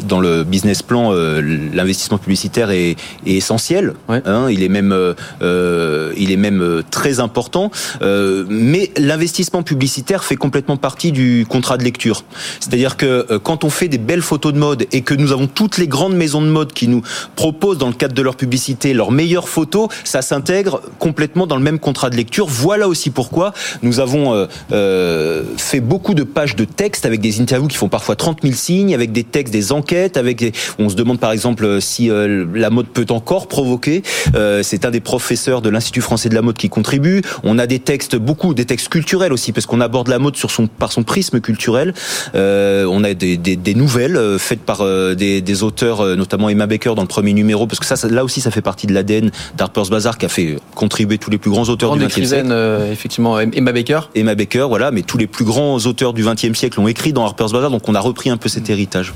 dans 0.04 0.20
le 0.20 0.44
business 0.44 0.82
plan, 0.82 1.12
euh, 1.14 1.42
l'investissement 1.74 2.18
publicitaire 2.18 2.72
est, 2.72 2.92
est 3.26 3.34
essentiel. 3.34 3.94
Hein, 4.08 4.48
il 4.50 4.64
est 4.64 4.70
même, 4.70 4.94
euh, 4.94 6.14
il 6.18 6.32
est 6.32 6.38
même 6.38 6.84
très 6.90 7.20
important. 7.20 7.72
mais 8.02 8.92
l'investissement 8.98 9.64
publicitaire 9.64 10.24
fait 10.24 10.36
complètement 10.36 10.78
partie 10.78 11.12
du 11.12 11.46
contrat 11.48 11.78
de 11.78 11.84
lecture. 11.84 12.24
C'est-à-dire 12.60 12.98
que 12.98 13.38
quand 13.38 13.64
on 13.64 13.70
fait 13.70 13.88
des 13.88 13.98
belles 13.98 14.22
photos 14.22 14.54
de 14.54 14.60
mode 14.60 14.86
et 14.92 15.02
que 15.02 15.14
nous 15.14 15.32
avons 15.32 15.48
toutes 15.48 15.78
les 15.78 15.88
grandes 15.88 16.16
maisons 16.16 16.42
de 16.42 16.48
mode 16.48 16.74
qui 16.74 16.88
nous 16.88 17.02
proposent 17.36 17.78
dans 17.78 17.88
le 17.88 17.94
cadre 17.94 18.14
de 18.14 18.22
leur 18.22 18.36
publicité 18.36 18.94
leurs 18.94 19.12
meilleures 19.12 19.50
photos, 19.50 19.90
ça 20.04 20.22
s'intègre 20.22 20.82
complètement 21.00 21.48
dans 21.48 21.58
le 21.58 21.64
même 21.64 21.80
contrat 21.80 22.10
de 22.10 22.16
lecture. 22.16 22.48
Voilà 22.48 22.88
aussi 22.88 23.10
pourquoi 23.10 23.54
nous 23.82 24.00
avons 24.00 24.48
fait 24.70 25.80
beaucoup 25.80 26.14
de 26.14 26.24
pages 26.24 26.56
de 26.60 26.66
textes 26.66 27.06
avec 27.06 27.22
des 27.22 27.40
interviews 27.40 27.68
qui 27.68 27.78
font 27.78 27.88
parfois 27.88 28.16
30 28.16 28.40
000 28.44 28.54
signes, 28.54 28.94
avec 28.94 29.12
des 29.12 29.24
textes, 29.24 29.54
des 29.54 29.72
enquêtes, 29.72 30.18
avec 30.18 30.54
on 30.78 30.90
se 30.90 30.96
demande 30.96 31.20
par 31.20 31.32
exemple 31.32 31.66
euh, 31.66 31.80
si 31.80 32.10
euh, 32.10 32.46
la 32.54 32.70
mode 32.70 32.88
peut 32.88 33.06
encore 33.10 33.48
provoquer. 33.48 34.04
Euh, 34.36 34.62
c'est 34.64 34.86
un 34.86 34.92
des 34.92 35.00
professeurs 35.00 35.62
de 35.62 35.70
l'Institut 35.70 36.02
français 36.02 36.30
de 36.30 36.36
la 36.36 36.42
mode 36.42 36.58
qui 36.58 36.70
contribue. 36.70 37.22
On 37.44 37.58
a 37.58 37.68
des 37.68 37.80
textes, 37.80 38.16
beaucoup 38.16 38.54
des 38.54 38.66
textes 38.66 38.90
culturels 38.90 39.32
aussi, 39.32 39.52
parce 39.52 39.66
qu'on 39.66 39.82
aborde 39.82 40.10
la 40.10 40.20
mode 40.20 40.36
sur 40.36 40.52
son, 40.52 40.68
par 40.68 40.92
son 40.92 41.04
prisme 41.04 41.40
culturel. 41.40 41.94
on 42.34 43.04
a 43.04 43.14
des, 43.14 43.38
des, 43.38 43.56
des 43.56 43.76
nouvelles 43.76 44.38
faites 44.38 44.62
par 44.62 44.84
des, 45.16 45.42
des, 45.42 45.64
auteurs, 45.64 46.06
notamment 46.18 46.50
Emma 46.50 46.68
Baker 46.68 46.94
dans 46.96 47.02
le 47.02 47.08
premier 47.08 47.34
numéro, 47.34 47.68
parce 47.68 47.80
que 47.80 47.86
ça, 47.86 47.96
là 48.08 48.24
aussi, 48.24 48.42
ça 48.42 48.52
fait 48.52 48.62
partie 48.62 48.88
de 48.88 48.94
l'ADN 48.94 49.32
d'Harper's 49.58 49.90
Bazaar 49.90 50.18
qui 50.18 50.26
a 50.26 50.30
fait 50.30 50.58
contribuer 50.76 51.18
tous 51.18 51.30
les 51.30 51.38
plus 51.38 51.52
grands 51.52 51.68
auteurs 51.70 51.96
du 51.96 52.06
XXe 52.06 52.28
siècle. 52.28 52.54
effectivement, 52.92 53.40
Emma 53.40 53.72
Baker. 53.72 54.02
Emma 54.16 54.36
Baker, 54.36 54.68
voilà, 54.70 54.92
mais 54.92 55.02
tous 55.02 55.18
les 55.18 55.28
plus 55.28 55.46
grands 55.46 55.78
auteurs 55.86 56.14
du 56.14 56.24
XXe 56.24 56.49
siècle 56.56 56.80
ont 56.80 56.88
écrit 56.88 57.14
dans 57.14 57.26
Harper's 57.26 57.52
Bazaar, 57.52 57.72
donc 57.72 57.88
on 57.88 57.96
a 57.96 58.00
repris 58.00 58.30
un 58.30 58.38
peu 58.38 58.50
cet 58.50 58.70
héritage. 58.70 59.14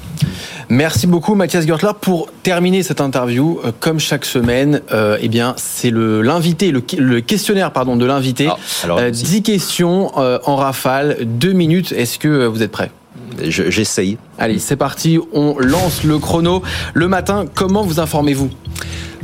Merci 0.70 1.08
beaucoup 1.08 1.36
Mathias 1.36 1.66
Gertler. 1.66 1.92
Pour 2.00 2.30
terminer 2.42 2.84
cette 2.84 3.02
interview, 3.02 3.60
euh, 3.64 3.72
comme 3.80 4.00
chaque 4.00 4.26
semaine, 4.26 4.82
euh, 4.92 5.18
eh 5.22 5.28
bien 5.28 5.54
c'est 5.58 5.90
le 5.90 6.22
l'invité, 6.22 6.72
le, 6.72 7.20
questionnaire 7.22 7.72
pardon 7.72 7.96
de 7.96 8.06
l'invité. 8.06 8.50
Ah, 8.50 9.12
10 9.12 9.38
euh, 9.38 9.42
questions 9.42 10.12
en 10.18 10.56
rafale, 10.56 11.18
2 11.22 11.54
minutes. 11.54 11.92
Est-ce 11.92 12.20
que 12.20 12.46
vous 12.46 12.64
êtes 12.64 12.72
prêts? 12.72 12.92
J'essaye. 13.42 14.18
Allez, 14.38 14.60
c'est 14.60 14.76
parti, 14.76 15.20
on 15.34 15.58
lance 15.58 16.04
le 16.04 16.20
chrono. 16.20 16.62
Le 16.94 17.08
matin, 17.08 17.46
comment 17.54 17.84
vous 17.84 18.00
informez-vous? 18.00 18.50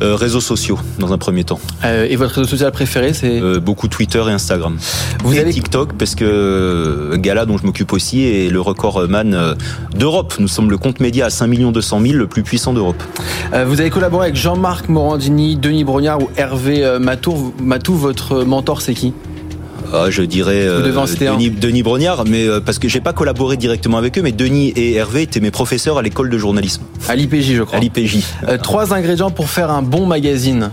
Euh, 0.01 0.15
réseaux 0.15 0.41
sociaux 0.41 0.79
dans 0.97 1.13
un 1.13 1.17
premier 1.17 1.43
temps. 1.43 1.59
Euh, 1.83 2.07
et 2.09 2.15
votre 2.15 2.35
réseau 2.35 2.47
social 2.47 2.71
préféré, 2.71 3.13
c'est 3.13 3.41
euh, 3.41 3.59
Beaucoup 3.59 3.87
Twitter 3.87 4.23
et 4.27 4.31
Instagram. 4.31 4.77
Vous 5.23 5.33
et 5.33 5.39
avez 5.39 5.51
TikTok 5.51 5.93
parce 5.93 6.15
que 6.15 7.15
Gala 7.17 7.45
dont 7.45 7.57
je 7.57 7.65
m'occupe 7.65 7.93
aussi 7.93 8.23
est 8.23 8.49
le 8.49 8.61
recordman 8.61 9.55
d'Europe. 9.93 10.35
Nous 10.39 10.47
sommes 10.47 10.69
le 10.69 10.77
compte 10.77 10.99
média 10.99 11.25
à 11.25 11.29
5 11.29 11.49
200 11.49 12.01
000, 12.01 12.13
le 12.13 12.27
plus 12.27 12.43
puissant 12.43 12.73
d'Europe. 12.73 13.01
vous 13.65 13.81
avez 13.81 13.89
collaboré 13.89 14.27
avec 14.27 14.35
Jean-Marc 14.35 14.89
Morandini, 14.89 15.55
Denis 15.55 15.83
Brognard 15.83 16.21
ou 16.21 16.29
Hervé 16.37 16.97
Matou. 16.99 17.53
Matou, 17.61 17.95
votre 17.95 18.43
mentor, 18.43 18.81
c'est 18.81 18.93
qui? 18.93 19.13
Ah, 19.91 20.09
je 20.09 20.21
dirais 20.21 20.67
euh, 20.67 20.91
Denis, 21.19 21.49
Denis, 21.49 21.83
Brognard, 21.83 22.25
mais 22.25 22.47
euh, 22.47 22.59
parce 22.59 22.79
que 22.79 22.87
j'ai 22.87 23.01
pas 23.01 23.13
collaboré 23.13 23.57
directement 23.57 23.97
avec 23.97 24.17
eux, 24.17 24.21
mais 24.21 24.31
Denis 24.31 24.69
et 24.69 24.95
Hervé 24.95 25.23
étaient 25.23 25.39
mes 25.39 25.51
professeurs 25.51 25.97
à 25.97 26.01
l'école 26.01 26.29
de 26.29 26.37
journalisme. 26.37 26.83
À 27.07 27.15
l'IPJ, 27.15 27.55
je 27.55 27.63
crois. 27.63 27.77
À 27.77 27.81
l'IPJ. 27.81 28.19
Euh, 28.47 28.57
trois 28.57 28.93
ingrédients 28.93 29.31
pour 29.31 29.49
faire 29.49 29.71
un 29.71 29.81
bon 29.81 30.05
magazine. 30.05 30.71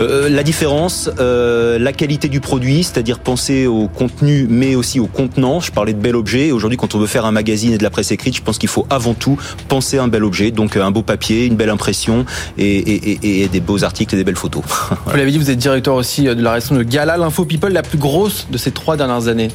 Euh, 0.00 0.28
la 0.30 0.42
différence, 0.42 1.10
euh, 1.18 1.78
la 1.78 1.92
qualité 1.92 2.28
du 2.28 2.40
produit, 2.40 2.82
c'est-à-dire 2.82 3.18
penser 3.18 3.66
au 3.66 3.86
contenu, 3.86 4.46
mais 4.48 4.74
aussi 4.74 4.98
au 4.98 5.06
contenant. 5.06 5.60
Je 5.60 5.70
parlais 5.70 5.92
de 5.92 5.98
bel 5.98 6.16
objet. 6.16 6.52
Aujourd'hui, 6.52 6.78
quand 6.78 6.94
on 6.94 6.98
veut 6.98 7.06
faire 7.06 7.26
un 7.26 7.32
magazine 7.32 7.72
et 7.74 7.78
de 7.78 7.82
la 7.82 7.90
presse 7.90 8.10
écrite, 8.10 8.34
je 8.34 8.42
pense 8.42 8.58
qu'il 8.58 8.68
faut 8.68 8.86
avant 8.88 9.14
tout 9.14 9.38
penser 9.68 9.98
à 9.98 10.02
un 10.02 10.08
bel 10.08 10.24
objet, 10.24 10.50
donc 10.50 10.76
un 10.76 10.90
beau 10.90 11.02
papier, 11.02 11.46
une 11.46 11.56
belle 11.56 11.70
impression 11.70 12.24
et, 12.56 13.48
des 13.52 13.60
beaux 13.60 13.84
articles 13.84 14.14
et 14.14 14.18
des 14.18 14.24
belles 14.24 14.36
photos. 14.36 14.62
Vous 15.06 15.16
l'avez 15.16 15.30
dit, 15.30 15.38
vous 15.38 15.50
êtes 15.50 15.58
directeur 15.58 15.94
aussi 15.94 16.24
de 16.24 16.42
la 16.42 16.52
rédaction 16.52 16.76
de 16.76 16.82
Gala, 16.82 17.16
l'info 17.16 17.44
people 17.44 17.72
la 17.72 17.82
plus 17.82 17.98
grosse 17.98 18.46
de 18.50 18.58
ces 18.58 18.70
trois 18.70 18.96
dernières 18.96 19.28
années. 19.28 19.48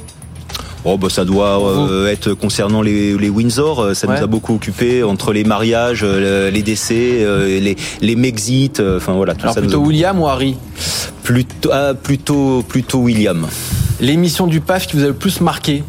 Oh 0.88 1.00
bah 1.00 1.08
ça 1.10 1.25
doit 1.25 1.68
euh, 1.68 2.08
être 2.12 2.36
concernant 2.36 2.84
les, 2.84 3.18
les 3.18 3.30
Windsor, 3.30 3.80
euh, 3.80 3.94
ça 3.96 4.06
nous 4.06 4.13
a 4.13 4.27
beaucoup 4.27 4.54
occupé 4.54 5.04
entre 5.04 5.34
les 5.34 5.44
mariages, 5.44 6.01
euh, 6.04 6.51
les 6.51 6.62
décès, 6.62 7.25
les 7.60 7.75
les 8.01 8.15
Mexit, 8.15 8.80
enfin 8.80 9.13
voilà. 9.13 9.34
Tout 9.34 9.48
Alors 9.48 9.56
plutôt 9.56 9.80
William 9.80 10.22
ou 10.22 10.27
Harry? 10.27 10.56
Plutôt 11.24 11.70
ah, 11.74 11.94
plutôt 11.96 12.63
plutôt 12.68 13.00
William. 13.00 13.48
L'émission 14.00 14.46
du 14.46 14.62
PAF 14.62 14.86
qui 14.86 14.98
vous 14.98 15.04
a 15.04 15.08
le 15.08 15.13
plus 15.13 15.42
marqué? 15.42 15.84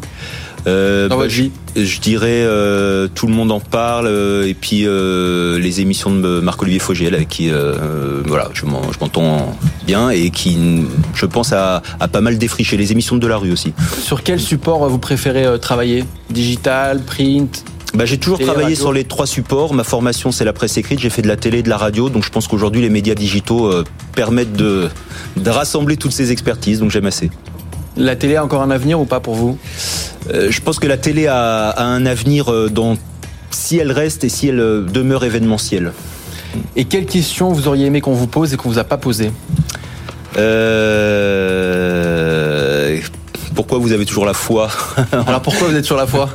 Euh, 0.67 1.07
bah, 1.07 1.27
je, 1.29 1.99
dirais 1.99 2.43
euh, 2.43 3.07
tout 3.13 3.25
le 3.27 3.33
monde 3.33 3.51
en 3.51 3.61
parle 3.61 4.07
euh, 4.07 4.47
et 4.47 4.53
puis 4.53 4.83
euh, 4.85 5.57
les 5.59 5.79
émissions 5.79 6.11
de 6.11 6.41
Marc-Olivier 6.41 6.79
Fogiel 6.79 7.15
avec 7.15 7.29
qui 7.29 7.49
voilà 8.25 8.49
je 8.53 8.65
m'entends 8.65 9.57
bien 9.85 10.09
et 10.09 10.29
qui 10.29 10.57
je 11.13 11.25
pense 11.25 11.53
a, 11.53 11.81
a, 11.99 12.07
pas 12.07 12.21
mal 12.21 12.37
défriché 12.37 12.75
les 12.75 12.91
émissions 12.91 13.15
de 13.15 13.27
la 13.27 13.37
rue 13.37 13.51
aussi. 13.51 13.73
Sur 14.01 14.23
quel 14.23 14.39
support 14.39 14.87
vous 14.89 14.99
préférez 14.99 15.59
travailler? 15.59 16.03
Digital, 16.29 17.01
print? 17.01 17.63
Bah, 17.93 18.05
j'ai 18.05 18.17
toujours 18.17 18.39
travaillé 18.39 18.75
sur 18.75 18.91
les 18.91 19.05
trois 19.05 19.25
supports. 19.25 19.73
Ma 19.73 19.85
formation, 19.85 20.31
c'est 20.31 20.43
la 20.43 20.53
presse 20.53 20.77
écrite. 20.77 20.99
J'ai 20.99 21.09
fait 21.09 21.21
de 21.21 21.27
la 21.27 21.37
télé, 21.37 21.63
de 21.63 21.69
la 21.69 21.77
radio. 21.77 22.09
Donc, 22.09 22.25
je 22.25 22.29
pense 22.29 22.47
qu'aujourd'hui, 22.47 22.81
les 22.81 22.89
médias 22.89 23.15
digitaux 23.15 23.71
permettent 24.13 24.53
de, 24.53 24.89
de 25.37 25.49
rassembler 25.49 25.95
toutes 25.95 26.11
ces 26.11 26.31
expertises. 26.31 26.79
Donc, 26.79 26.91
j'aime 26.91 27.05
assez. 27.05 27.31
La 27.97 28.15
télé 28.15 28.35
a 28.35 28.43
encore 28.43 28.61
un 28.61 28.69
avenir 28.69 28.99
ou 28.99 29.05
pas 29.05 29.19
pour 29.19 29.35
vous? 29.35 29.57
Euh, 30.33 30.51
Je 30.51 30.61
pense 30.61 30.79
que 30.79 30.87
la 30.87 30.97
télé 30.97 31.27
a, 31.27 31.73
un 31.81 32.05
avenir 32.05 32.51
euh, 32.51 32.69
dans, 32.69 32.95
si 33.49 33.77
elle 33.77 33.91
reste 33.91 34.23
et 34.23 34.29
si 34.29 34.47
elle 34.47 34.59
euh, 34.59 34.81
demeure 34.81 35.25
événementielle. 35.25 35.93
Et 36.75 36.85
quelles 36.85 37.05
questions 37.07 37.51
vous 37.51 37.67
auriez 37.67 37.87
aimé 37.87 38.01
qu'on 38.01 38.13
vous 38.13 38.27
pose 38.27 38.53
et 38.53 38.57
qu'on 38.57 38.69
vous 38.69 38.79
a 38.79 38.83
pas 38.83 38.97
posées? 38.97 39.31
Pourquoi 43.57 43.79
vous 43.79 43.91
avez 43.91 44.05
toujours 44.05 44.27
la 44.27 44.35
foi 44.35 44.69
Alors 45.25 45.41
pourquoi 45.41 45.67
vous 45.67 45.75
êtes 45.75 45.83
sur 45.83 45.97
la 45.97 46.05
foi? 46.05 46.29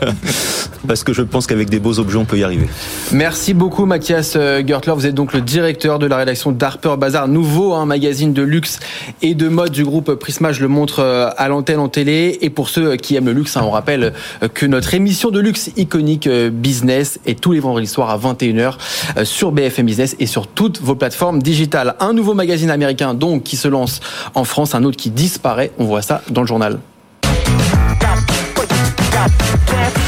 Parce 0.88 1.04
que 1.04 1.12
je 1.12 1.22
pense 1.22 1.46
qu'avec 1.46 1.70
des 1.70 1.78
beaux 1.78 2.00
objets, 2.00 2.16
on 2.16 2.24
peut 2.24 2.36
y 2.36 2.42
arriver. 2.42 2.66
Merci 3.12 3.54
beaucoup, 3.54 3.86
Mathias 3.86 4.34
euh, 4.34 4.60
Gertler. 4.66 4.92
Vous 4.96 5.06
êtes 5.06 5.14
donc 5.14 5.32
le 5.32 5.40
directeur 5.40 6.00
de 6.00 6.06
la 6.06 6.16
rédaction 6.16 6.50
d'Harper 6.50 6.96
Bazaar, 6.98 7.28
nouveau 7.28 7.74
un 7.74 7.86
magazine 7.86 8.32
de 8.32 8.42
luxe 8.42 8.80
et 9.22 9.36
de 9.36 9.48
mode 9.48 9.70
du 9.70 9.84
groupe 9.84 10.12
Prisma. 10.16 10.50
Je 10.50 10.62
le 10.62 10.66
montre 10.66 10.98
euh, 10.98 11.30
à 11.36 11.46
l'antenne 11.46 11.78
en 11.78 11.88
télé. 11.88 12.38
Et 12.40 12.50
pour 12.50 12.68
ceux 12.68 12.96
qui 12.96 13.14
aiment 13.14 13.26
le 13.26 13.34
luxe, 13.34 13.56
hein, 13.56 13.62
on 13.64 13.70
rappelle 13.70 14.14
euh, 14.42 14.48
que 14.48 14.66
notre 14.66 14.92
émission 14.92 15.30
de 15.30 15.38
luxe 15.38 15.70
iconique 15.76 16.28
Business 16.28 17.20
est 17.24 17.40
tous 17.40 17.52
les 17.52 17.60
vendredis 17.60 17.86
soirs 17.86 18.10
à 18.10 18.18
21h 18.18 18.74
sur 19.22 19.52
BFM 19.52 19.86
Business 19.86 20.16
et 20.18 20.26
sur 20.26 20.48
toutes 20.48 20.80
vos 20.80 20.96
plateformes 20.96 21.40
digitales. 21.40 21.94
Un 22.00 22.14
nouveau 22.14 22.34
magazine 22.34 22.70
américain 22.70 23.14
donc 23.14 23.44
qui 23.44 23.54
se 23.54 23.68
lance 23.68 24.00
en 24.34 24.42
France, 24.42 24.74
un 24.74 24.82
autre 24.82 24.96
qui 24.96 25.10
disparaît. 25.10 25.70
On 25.78 25.84
voit 25.84 26.02
ça 26.02 26.22
dans 26.28 26.40
le 26.40 26.48
journal. 26.48 26.80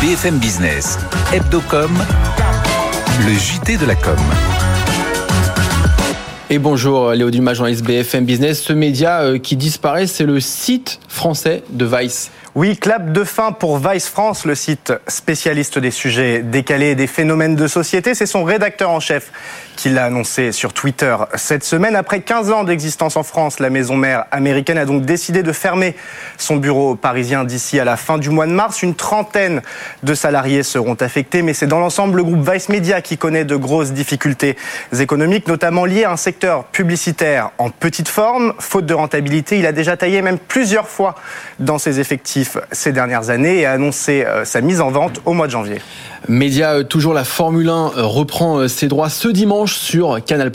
BFM 0.00 0.38
Business, 0.38 0.98
Hebdocom, 1.32 1.90
le 3.26 3.34
JT 3.34 3.76
de 3.76 3.84
la 3.84 3.94
com. 3.94 4.16
Et 6.48 6.58
bonjour 6.58 7.12
Léo 7.12 7.30
Dumas, 7.30 7.52
journaliste 7.54 7.84
BFM 7.84 8.24
Business. 8.24 8.62
Ce 8.62 8.72
média 8.72 9.20
euh, 9.20 9.38
qui 9.38 9.56
disparaît, 9.56 10.06
c'est 10.06 10.24
le 10.24 10.40
site 10.40 11.00
français 11.14 11.62
de 11.70 11.84
Vice. 11.86 12.30
Oui, 12.56 12.76
clap 12.76 13.10
de 13.10 13.24
fin 13.24 13.50
pour 13.50 13.78
Vice 13.78 14.08
France, 14.08 14.44
le 14.44 14.54
site 14.54 14.92
spécialiste 15.08 15.78
des 15.78 15.90
sujets 15.90 16.40
décalés 16.40 16.90
et 16.90 16.94
des 16.94 17.08
phénomènes 17.08 17.56
de 17.56 17.66
société. 17.66 18.14
C'est 18.14 18.26
son 18.26 18.44
rédacteur 18.44 18.90
en 18.90 19.00
chef 19.00 19.32
qui 19.74 19.88
l'a 19.88 20.04
annoncé 20.04 20.52
sur 20.52 20.72
Twitter 20.72 21.16
cette 21.34 21.64
semaine. 21.64 21.96
Après 21.96 22.20
15 22.20 22.52
ans 22.52 22.62
d'existence 22.62 23.16
en 23.16 23.24
France, 23.24 23.58
la 23.58 23.70
maison 23.70 23.96
mère 23.96 24.26
américaine 24.30 24.78
a 24.78 24.84
donc 24.84 25.04
décidé 25.04 25.42
de 25.42 25.50
fermer 25.50 25.96
son 26.38 26.56
bureau 26.56 26.94
parisien 26.94 27.42
d'ici 27.42 27.80
à 27.80 27.84
la 27.84 27.96
fin 27.96 28.18
du 28.18 28.30
mois 28.30 28.46
de 28.46 28.52
mars. 28.52 28.82
Une 28.82 28.94
trentaine 28.94 29.60
de 30.04 30.14
salariés 30.14 30.62
seront 30.62 30.94
affectés, 30.94 31.42
mais 31.42 31.54
c'est 31.54 31.66
dans 31.66 31.80
l'ensemble 31.80 32.18
le 32.18 32.24
groupe 32.24 32.48
Vice 32.48 32.68
Media 32.68 33.00
qui 33.00 33.18
connaît 33.18 33.44
de 33.44 33.56
grosses 33.56 33.92
difficultés 33.92 34.56
économiques, 34.96 35.48
notamment 35.48 35.86
liées 35.86 36.04
à 36.04 36.12
un 36.12 36.16
secteur 36.16 36.64
publicitaire 36.66 37.50
en 37.58 37.70
petite 37.70 38.08
forme. 38.08 38.54
Faute 38.60 38.86
de 38.86 38.94
rentabilité, 38.94 39.58
il 39.58 39.66
a 39.66 39.72
déjà 39.72 39.96
taillé 39.96 40.22
même 40.22 40.38
plusieurs 40.38 40.88
fois 40.88 41.03
dans 41.58 41.78
ses 41.78 42.00
effectifs 42.00 42.56
ces 42.72 42.92
dernières 42.92 43.30
années 43.30 43.60
et 43.60 43.66
a 43.66 43.72
annoncé 43.72 44.24
euh, 44.24 44.44
sa 44.44 44.60
mise 44.60 44.80
en 44.80 44.90
vente 44.90 45.20
au 45.24 45.32
mois 45.32 45.46
de 45.46 45.52
janvier. 45.52 45.80
Média, 46.28 46.74
euh, 46.74 46.82
toujours 46.84 47.12
la 47.12 47.24
Formule 47.24 47.68
1 47.68 47.72
euh, 47.72 48.02
reprend 48.02 48.66
ses 48.68 48.88
droits 48.88 49.10
ce 49.10 49.28
dimanche 49.28 49.74
sur 49.74 50.24
Canal+. 50.24 50.50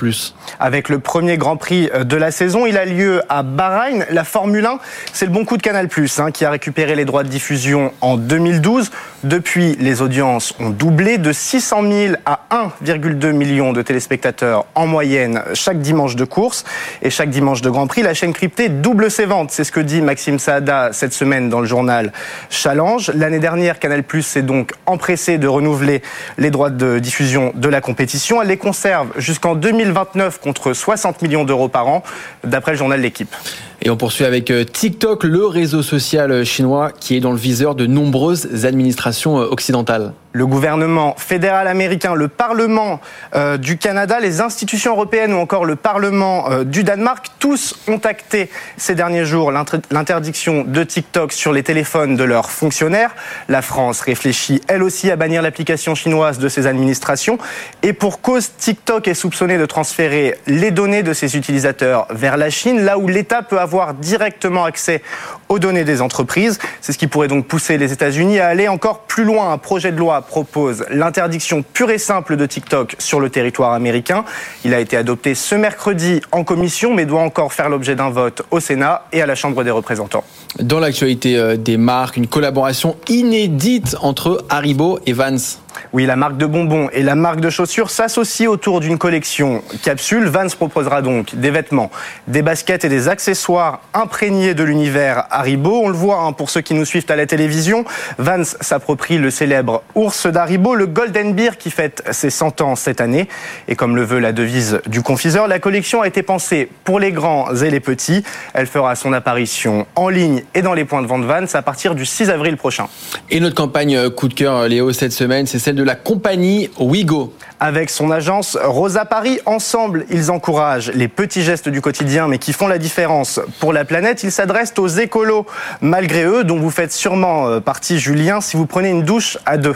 Avec 0.59 0.89
le 0.89 0.99
premier 0.99 1.37
Grand 1.37 1.57
Prix 1.57 1.89
de 2.03 2.15
la 2.15 2.31
saison, 2.31 2.65
il 2.65 2.77
a 2.77 2.85
lieu 2.85 3.21
à 3.29 3.43
Bahreïn. 3.43 4.05
La 4.09 4.23
Formule 4.23 4.65
1, 4.65 4.79
c'est 5.13 5.25
le 5.25 5.31
bon 5.31 5.45
coup 5.45 5.57
de 5.57 5.61
Canal+, 5.61 5.87
hein, 6.17 6.31
qui 6.31 6.45
a 6.45 6.49
récupéré 6.49 6.95
les 6.95 7.05
droits 7.05 7.23
de 7.23 7.29
diffusion 7.29 7.93
en 8.01 8.17
2012. 8.17 8.89
Depuis, 9.23 9.75
les 9.79 10.01
audiences 10.01 10.53
ont 10.59 10.69
doublé 10.69 11.17
de 11.17 11.33
600 11.33 11.83
000 11.91 12.15
à 12.25 12.39
1,2 12.51 13.31
million 13.31 13.73
de 13.73 13.81
téléspectateurs 13.81 14.65
en 14.75 14.87
moyenne 14.87 15.43
chaque 15.53 15.81
dimanche 15.81 16.15
de 16.15 16.23
course 16.23 16.63
et 17.01 17.09
chaque 17.09 17.29
dimanche 17.29 17.61
de 17.61 17.69
Grand 17.69 17.87
Prix. 17.87 18.01
La 18.01 18.13
chaîne 18.13 18.33
cryptée 18.33 18.69
double 18.69 19.11
ses 19.11 19.25
ventes, 19.25 19.51
c'est 19.51 19.63
ce 19.63 19.71
que 19.71 19.79
dit 19.79 20.01
Maxime 20.01 20.38
Saada 20.39 20.89
cette 20.91 21.13
semaine 21.13 21.49
dans 21.49 21.59
le 21.59 21.67
journal 21.67 22.11
Challenge. 22.49 23.11
L'année 23.13 23.39
dernière, 23.39 23.79
Canal+ 23.79 24.03
s'est 24.21 24.41
donc 24.41 24.71
empressé 24.85 25.37
de 25.37 25.47
renouveler 25.47 26.01
les 26.37 26.49
droits 26.49 26.69
de 26.69 26.99
diffusion 26.99 27.51
de 27.55 27.69
la 27.69 27.81
compétition. 27.81 28.41
Elle 28.41 28.47
les 28.47 28.57
conserve 28.57 29.09
jusqu'en 29.17 29.55
2029 29.55 30.39
contre 30.39 30.73
60 30.73 31.21
millions 31.21 31.43
d'euros 31.43 31.69
par 31.69 31.87
an, 31.87 32.03
d'après 32.43 32.71
le 32.71 32.77
journal 32.77 32.99
L'équipe. 32.99 33.33
Et 33.81 33.89
on 33.89 33.95
poursuit 33.95 34.25
avec 34.25 34.51
euh, 34.51 34.65
TikTok, 34.65 35.23
le 35.23 35.45
réseau 35.45 35.81
social 35.83 36.43
chinois 36.43 36.91
qui 36.91 37.15
est 37.15 37.21
dans 37.21 37.31
le 37.31 37.37
viseur 37.37 37.75
de 37.75 37.85
nombreuses 37.85 38.65
administrations 38.65 39.39
euh, 39.39 39.45
occidentales 39.45 40.13
le 40.31 40.45
gouvernement 40.45 41.15
fédéral 41.17 41.67
américain, 41.67 42.13
le 42.13 42.27
Parlement 42.27 43.01
euh, 43.35 43.57
du 43.57 43.77
Canada, 43.77 44.19
les 44.19 44.41
institutions 44.41 44.91
européennes 44.91 45.33
ou 45.33 45.37
encore 45.37 45.65
le 45.65 45.75
Parlement 45.75 46.51
euh, 46.51 46.63
du 46.63 46.83
Danemark, 46.83 47.27
tous 47.39 47.75
ont 47.87 47.97
acté 47.97 48.49
ces 48.77 48.95
derniers 48.95 49.25
jours 49.25 49.51
l'interdiction 49.51 50.63
de 50.63 50.83
TikTok 50.83 51.33
sur 51.33 51.51
les 51.51 51.63
téléphones 51.63 52.15
de 52.15 52.23
leurs 52.23 52.51
fonctionnaires. 52.51 53.15
La 53.47 53.61
France 53.61 54.01
réfléchit 54.01 54.61
elle 54.67 54.83
aussi 54.83 55.09
à 55.09 55.15
bannir 55.15 55.41
l'application 55.41 55.95
chinoise 55.95 56.37
de 56.37 56.47
ses 56.47 56.67
administrations. 56.67 57.37
Et 57.81 57.93
pour 57.93 58.21
cause, 58.21 58.51
TikTok 58.57 59.07
est 59.07 59.13
soupçonné 59.13 59.57
de 59.57 59.65
transférer 59.65 60.37
les 60.47 60.71
données 60.71 61.03
de 61.03 61.13
ses 61.13 61.37
utilisateurs 61.37 62.07
vers 62.11 62.37
la 62.37 62.49
Chine, 62.49 62.81
là 62.81 62.97
où 62.97 63.07
l'État 63.07 63.41
peut 63.41 63.59
avoir 63.59 63.93
directement 63.93 64.65
accès 64.65 65.01
aux 65.49 65.59
données 65.59 65.83
des 65.83 66.01
entreprises. 66.01 66.59
C'est 66.79 66.93
ce 66.93 66.97
qui 66.97 67.07
pourrait 67.07 67.27
donc 67.27 67.47
pousser 67.47 67.77
les 67.77 67.91
États-Unis 67.91 68.39
à 68.39 68.47
aller 68.47 68.67
encore 68.67 69.01
plus 69.01 69.23
loin. 69.23 69.51
Un 69.51 69.57
projet 69.57 69.91
de 69.91 69.97
loi 69.97 70.21
propose 70.21 70.85
l'interdiction 70.89 71.63
pure 71.63 71.91
et 71.91 71.97
simple 71.97 72.37
de 72.37 72.45
TikTok 72.45 72.95
sur 72.99 73.19
le 73.19 73.29
territoire 73.29 73.73
américain. 73.73 74.23
Il 74.63 74.73
a 74.73 74.79
été 74.79 74.95
adopté 74.95 75.35
ce 75.35 75.55
mercredi 75.55 76.21
en 76.31 76.43
commission, 76.43 76.93
mais 76.93 77.05
doit 77.05 77.21
encore 77.21 77.51
faire 77.51 77.69
l'objet 77.69 77.95
d'un 77.95 78.09
vote 78.09 78.43
au 78.51 78.59
Sénat 78.59 79.05
et 79.11 79.21
à 79.21 79.25
la 79.25 79.35
Chambre 79.35 79.63
des 79.63 79.71
représentants. 79.71 80.23
Dans 80.57 80.79
l'actualité 80.79 81.37
euh, 81.37 81.57
des 81.57 81.77
marques, 81.77 82.17
une 82.17 82.27
collaboration 82.27 82.97
inédite 83.07 83.95
entre 84.01 84.43
Haribo 84.49 84.99
et 85.05 85.13
Vans. 85.13 85.59
Oui, 85.93 86.05
la 86.05 86.15
marque 86.15 86.37
de 86.37 86.45
bonbons 86.45 86.89
et 86.91 87.03
la 87.03 87.15
marque 87.15 87.39
de 87.39 87.49
chaussures 87.49 87.89
s'associent 87.89 88.49
autour 88.49 88.79
d'une 88.79 88.97
collection 88.97 89.63
capsule. 89.83 90.25
Vans 90.25 90.47
proposera 90.49 91.01
donc 91.01 91.35
des 91.35 91.51
vêtements, 91.51 91.89
des 92.27 92.41
baskets 92.41 92.85
et 92.85 92.89
des 92.89 93.07
accessoires 93.07 93.81
imprégnés 93.93 94.53
de 94.53 94.63
l'univers 94.63 95.25
Haribo. 95.29 95.81
On 95.83 95.87
le 95.87 95.95
voit 95.95 96.21
hein, 96.21 96.33
pour 96.33 96.49
ceux 96.49 96.61
qui 96.61 96.73
nous 96.73 96.85
suivent 96.85 97.05
à 97.09 97.15
la 97.15 97.25
télévision. 97.25 97.85
Vans 98.17 98.43
s'approprie 98.43 99.17
le 99.17 99.31
célèbre 99.31 99.83
ours 99.95 100.27
d'Haribo, 100.27 100.75
le 100.75 100.87
Golden 100.87 101.33
Beer 101.33 101.57
qui 101.57 101.71
fête 101.71 102.03
ses 102.11 102.29
100 102.29 102.61
ans 102.61 102.75
cette 102.75 103.01
année. 103.01 103.27
Et 103.67 103.75
comme 103.75 103.95
le 103.95 104.03
veut 104.03 104.19
la 104.19 104.31
devise 104.31 104.81
du 104.87 105.01
confiseur, 105.01 105.47
la 105.47 105.59
collection 105.59 106.01
a 106.01 106.07
été 106.07 106.23
pensée 106.23 106.69
pour 106.83 106.99
les 106.99 107.11
grands 107.11 107.53
et 107.55 107.69
les 107.69 107.79
petits. 107.79 108.23
Elle 108.53 108.67
fera 108.67 108.95
son 108.95 109.13
apparition 109.13 109.87
en 109.95 110.09
ligne 110.09 110.38
et 110.53 110.61
dans 110.61 110.73
les 110.73 110.85
points 110.85 111.01
de 111.01 111.07
vente 111.07 111.23
Vans 111.23 111.45
à 111.53 111.61
partir 111.61 111.95
du 111.95 112.05
6 112.05 112.29
avril 112.29 112.57
prochain. 112.57 112.87
Et 113.29 113.39
notre 113.39 113.55
campagne 113.55 113.95
euh, 113.95 114.09
coup 114.09 114.27
de 114.27 114.33
cœur, 114.33 114.55
euh, 114.55 114.67
Léo, 114.67 114.91
cette 114.93 115.11
semaine, 115.11 115.45
c'est 115.47 115.59
celle 115.59 115.75
de 115.75 115.83
la 115.83 115.95
compagnie 115.95 116.69
Wigo. 116.79 117.33
Avec 117.59 117.89
son 117.89 118.09
agence 118.09 118.57
Rosa 118.63 119.05
Paris, 119.05 119.39
ensemble, 119.45 120.05
ils 120.09 120.31
encouragent 120.31 120.91
les 120.93 121.07
petits 121.07 121.43
gestes 121.43 121.67
du 121.67 121.81
quotidien, 121.81 122.27
mais 122.27 122.37
qui 122.37 122.53
font 122.53 122.67
la 122.67 122.77
différence 122.77 123.39
pour 123.59 123.73
la 123.73 123.85
planète. 123.85 124.23
Ils 124.23 124.31
s'adressent 124.31 124.73
aux 124.77 124.87
écolos, 124.87 125.45
malgré 125.81 126.23
eux, 126.23 126.43
dont 126.43 126.57
vous 126.57 126.71
faites 126.71 126.93
sûrement 126.93 127.47
euh, 127.47 127.59
partie, 127.59 127.99
Julien, 127.99 128.41
si 128.41 128.55
vous 128.55 128.65
prenez 128.65 128.89
une 128.89 129.03
douche 129.03 129.37
à 129.45 129.57
deux. 129.57 129.75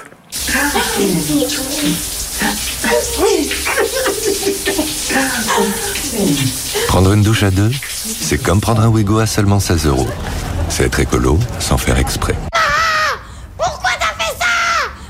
Prendre 6.87 7.13
une 7.13 7.21
douche 7.21 7.43
à 7.43 7.51
deux, 7.51 7.71
c'est 7.93 8.37
comme 8.37 8.61
prendre 8.61 8.81
un 8.81 8.87
Wigo 8.87 9.19
à 9.19 9.25
seulement 9.25 9.59
16 9.59 9.87
euros. 9.87 10.07
C'est 10.69 10.85
être 10.85 10.99
écolo 10.99 11.39
sans 11.59 11.77
faire 11.77 11.97
exprès. 11.97 12.35
Pourquoi 13.57 13.91
t'as 13.99 14.23
fait 14.23 14.35
ça? 14.39 14.45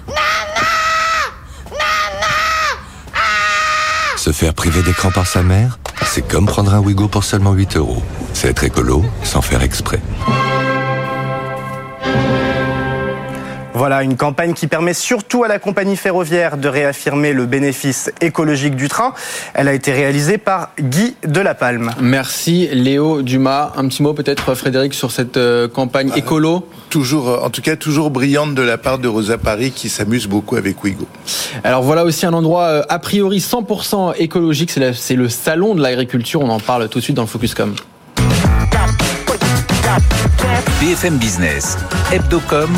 Maman 0.08 1.72
Maman 1.72 2.28
Se 4.18 4.32
faire 4.32 4.54
priver 4.54 4.82
d'écran 4.84 5.12
par 5.12 5.28
sa 5.28 5.42
mère, 5.42 5.80
c'est 6.06 6.28
comme 6.28 6.46
prendre 6.46 6.74
un 6.74 6.80
Wigo 6.80 7.08
pour 7.08 7.24
seulement 7.24 7.54
8 7.54 7.78
euros. 7.78 8.04
C'est 8.34 8.50
être 8.50 8.64
écolo 8.64 9.06
sans 9.24 9.42
faire 9.42 9.64
exprès. 9.64 10.02
Voilà 13.84 14.02
une 14.02 14.16
campagne 14.16 14.54
qui 14.54 14.68
permet 14.68 14.94
surtout 14.94 15.44
à 15.44 15.50
la 15.50 15.60
compagnie 15.60 15.98
ferroviaire 15.98 16.56
de 16.56 16.70
réaffirmer 16.70 17.34
le 17.34 17.46
bénéfice 17.46 18.10
écologique 18.22 18.78
du 18.78 18.88
train. 18.88 19.14
Elle 19.54 19.68
a 19.68 19.74
été 19.74 19.92
réalisée 19.92 20.38
par 20.38 20.70
Guy 20.80 21.18
Delapalme. 21.28 21.92
Merci 22.00 22.70
Léo 22.72 23.24
Dumas. 23.24 23.74
Un 23.76 23.90
petit 23.90 24.02
mot 24.02 24.14
peut-être 24.14 24.56
Frédéric 24.56 24.94
sur 24.94 25.12
cette 25.12 25.36
euh, 25.36 25.68
campagne 25.68 26.14
écolo? 26.16 26.66
Toujours, 26.90 27.44
en 27.44 27.50
tout 27.50 27.62
cas, 27.62 27.76
toujours 27.76 28.10
brillante 28.10 28.56
de 28.56 28.62
la 28.62 28.78
part 28.78 29.00
de 29.00 29.10
Rosa 29.10 29.38
Paris 29.38 29.72
qui 29.72 29.90
s'amuse 29.90 30.28
beaucoup 30.28 30.56
avec 30.56 30.82
Wigo. 30.82 31.06
Alors 31.66 31.84
voilà 31.84 32.06
aussi 32.06 32.26
un 32.26 32.32
endroit 32.32 32.68
euh, 32.68 32.84
a 32.88 33.00
priori 33.00 33.40
100% 33.40 34.14
écologique, 34.18 34.72
c'est 34.72 35.16
le 35.16 35.28
salon 35.28 35.76
de 35.76 35.82
l'agriculture, 35.82 36.40
on 36.40 36.50
en 36.50 36.62
parle 36.62 36.88
tout 36.88 37.00
de 37.00 37.04
suite 37.04 37.18
dans 37.18 37.24
le 37.24 37.28
Focuscom. 37.28 37.76
BFM 40.80 41.18
Business, 41.18 41.78
Hebdocom, 42.14 42.72